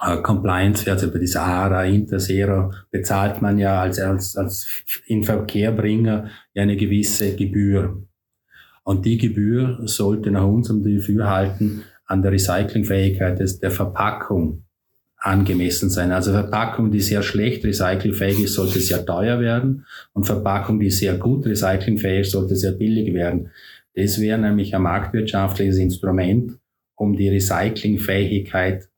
äh, 0.00 0.16
Compliance, 0.18 0.90
also 0.90 1.10
bei 1.10 1.18
dieser 1.18 1.42
ARA, 1.42 1.84
Intersero, 1.84 2.72
bezahlt 2.90 3.42
man 3.42 3.58
ja 3.58 3.82
als, 3.82 3.98
als, 3.98 4.36
als 4.36 4.66
Inverkehrbringer 5.06 6.30
ja 6.54 6.62
eine 6.62 6.76
gewisse 6.76 7.34
Gebühr. 7.34 8.02
Und 8.84 9.04
die 9.04 9.18
Gebühr 9.18 9.80
sollte 9.84 10.30
nach 10.30 10.46
unserem 10.46 10.82
Dafürhalten 10.84 11.82
an 12.06 12.22
der 12.22 12.32
Recyclingfähigkeit 12.32 13.40
des, 13.40 13.58
der 13.58 13.70
Verpackung 13.70 14.64
angemessen 15.16 15.88
sein. 15.88 16.10
Also 16.10 16.32
Verpackung, 16.32 16.90
die 16.90 17.00
sehr 17.00 17.22
schlecht 17.22 17.64
recycelfähig 17.64 18.42
ist, 18.42 18.54
sollte 18.54 18.80
sehr 18.80 19.06
teuer 19.06 19.38
werden 19.38 19.86
und 20.12 20.24
Verpackung, 20.24 20.80
die 20.80 20.90
sehr 20.90 21.14
gut 21.14 21.46
recyclingfähig 21.46 22.22
ist, 22.22 22.32
sollte 22.32 22.56
sehr 22.56 22.72
billig 22.72 23.14
werden. 23.14 23.50
Das 23.94 24.20
wäre 24.20 24.38
nämlich 24.38 24.74
ein 24.74 24.82
marktwirtschaftliches 24.82 25.78
Instrument, 25.78 26.58
um 26.96 27.16
die 27.16 27.28
Recyclingfähigkeit 27.28 28.88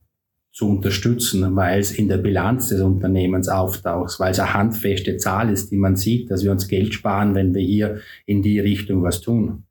zu 0.53 0.69
unterstützen, 0.69 1.57
weil 1.57 1.81
es 1.81 1.93
in 1.93 2.09
der 2.09 2.19
Bilanz 2.19 2.69
des 2.69 2.81
Unternehmens 2.81 3.49
auftaucht, 3.49 4.21
weil 4.21 4.31
es 4.31 4.39
eine 4.39 4.55
handfeste 4.55 5.17
Zahl 5.17 5.51
ist, 5.51 5.73
die 5.73 5.77
man 5.77 5.97
sieht, 5.97 6.31
dass 6.31 6.45
wir 6.45 6.53
uns 6.53 6.69
Geld 6.69 6.95
sparen, 6.95 7.35
wenn 7.35 7.53
wir 7.55 7.63
hier 7.63 8.01
in 8.25 8.41
die 8.41 8.61
Richtung 8.61 9.03
was 9.03 9.21
tun. 9.21 9.65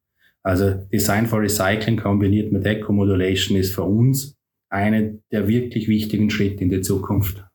Also 0.44 0.72
Design 0.92 1.28
for 1.28 1.42
Recycling 1.42 1.96
kombiniert 1.96 2.52
mit 2.52 2.66
Eco-Modulation 2.66 3.58
ist 3.58 3.74
für 3.74 3.84
uns 3.84 4.36
eine 4.70 5.20
der 5.32 5.48
wirklich 5.48 5.88
wichtigen 5.88 6.30
Schritte 6.30 6.66
in 6.66 6.70
die 6.70 6.82
Zukunft. 6.82 7.46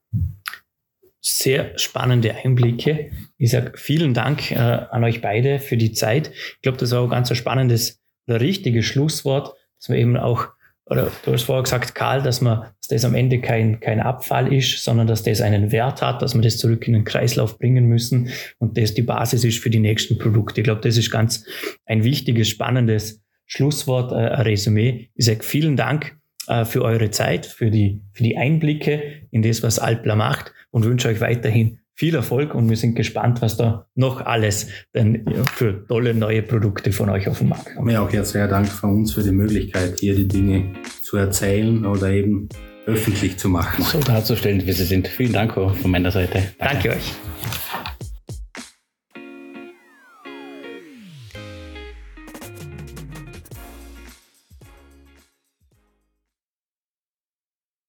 Sehr 1.21 1.77
spannende 1.79 2.35
Einblicke. 2.45 3.11
Ich 3.39 3.51
sage 3.51 3.73
vielen 3.77 4.15
Dank 4.15 4.51
äh, 4.53 4.57
an 4.57 5.03
euch 5.05 5.21
beide 5.21 5.59
für 5.59 5.77
die 5.77 5.93
Zeit. 5.93 6.31
Ich 6.57 6.63
glaube, 6.63 6.79
das 6.79 6.93
war 6.93 7.01
auch 7.01 7.11
ganz 7.11 7.31
ein 7.31 7.37
spannendes 7.37 8.01
oder 8.27 8.41
richtiges 8.41 8.85
Schlusswort, 8.85 9.55
dass 9.79 9.89
wir 9.89 9.97
eben 9.97 10.17
auch 10.17 10.49
oder 10.91 11.13
du 11.25 11.33
hast 11.33 11.43
vorher 11.43 11.63
gesagt, 11.63 11.95
Karl, 11.95 12.23
dass 12.23 12.41
man, 12.41 12.61
dass 12.61 12.89
das 12.89 13.05
am 13.05 13.15
Ende 13.15 13.41
kein, 13.41 13.81
kein 13.81 14.01
Abfall 14.01 14.53
ist, 14.53 14.83
sondern 14.83 15.07
dass 15.07 15.23
das 15.23 15.41
einen 15.41 15.71
Wert 15.71 16.01
hat, 16.01 16.23
dass 16.23 16.35
wir 16.35 16.41
das 16.41 16.57
zurück 16.57 16.87
in 16.87 16.95
den 16.95 17.05
Kreislauf 17.05 17.59
bringen 17.59 17.87
müssen 17.87 18.31
und 18.59 18.79
das 18.79 18.95
die 18.95 19.03
Basis 19.03 19.45
ist 19.45 19.59
für 19.59 19.71
die 19.71 19.81
nächsten 19.81 20.19
Produkte. 20.19 20.61
Ich 20.61 20.65
glaube, 20.65 20.81
das 20.81 20.97
ist 20.97 21.11
ganz 21.11 21.45
ein 21.85 22.05
wichtiges, 22.05 22.49
spannendes 22.49 23.23
Schlusswort, 23.47 24.13
äh, 24.13 24.17
ein 24.17 24.43
Resümee. 24.43 25.11
Ich 25.15 25.27
sage 25.27 25.43
vielen 25.43 25.77
Dank 25.77 26.17
äh, 26.47 26.65
für 26.65 26.83
eure 26.83 27.11
Zeit, 27.11 27.47
für 27.47 27.71
die, 27.71 28.01
für 28.13 28.23
die 28.23 28.37
Einblicke 28.37 29.27
in 29.31 29.43
das, 29.43 29.63
was 29.63 29.79
Alpla 29.79 30.17
macht 30.17 30.53
und 30.71 30.85
wünsche 30.85 31.09
euch 31.09 31.21
weiterhin 31.21 31.79
viel 31.95 32.15
Erfolg 32.15 32.55
und 32.55 32.69
wir 32.69 32.77
sind 32.77 32.95
gespannt, 32.95 33.43
was 33.43 33.57
da 33.57 33.89
noch 33.97 34.21
alles 34.25 34.69
denn 34.95 35.25
für 35.55 35.85
tolle 35.89 36.15
neue 36.15 36.43
Produkte 36.43 36.93
von 36.93 37.11
euch 37.11 37.29
auf 37.29 37.39
dem 37.39 37.49
Markt 37.49 37.75
kommt. 37.75 37.91
Ja, 37.91 38.03
auch 38.03 38.13
herzlichen 38.13 38.49
Dank 38.49 38.69
von 38.69 38.91
uns 38.91 39.15
für 39.15 39.23
die 39.25 39.33
Möglichkeit, 39.33 39.99
hier 39.99 40.15
die 40.15 40.29
Dinge 40.29 40.75
zu 41.03 41.17
erzählen 41.17 41.85
oder 41.85 42.09
eben 42.11 42.49
öffentlich 42.87 43.37
zu 43.37 43.49
machen. 43.49 43.83
So 43.83 43.99
darzustellen, 43.99 44.65
wie 44.65 44.73
sie 44.73 44.85
sind. 44.85 45.09
Vielen 45.09 45.33
Dank 45.33 45.55
von 45.55 45.91
meiner 45.91 46.13
Seite. 46.13 46.45
Danke, 46.59 46.89
Danke 46.89 46.91
euch. 46.91 47.15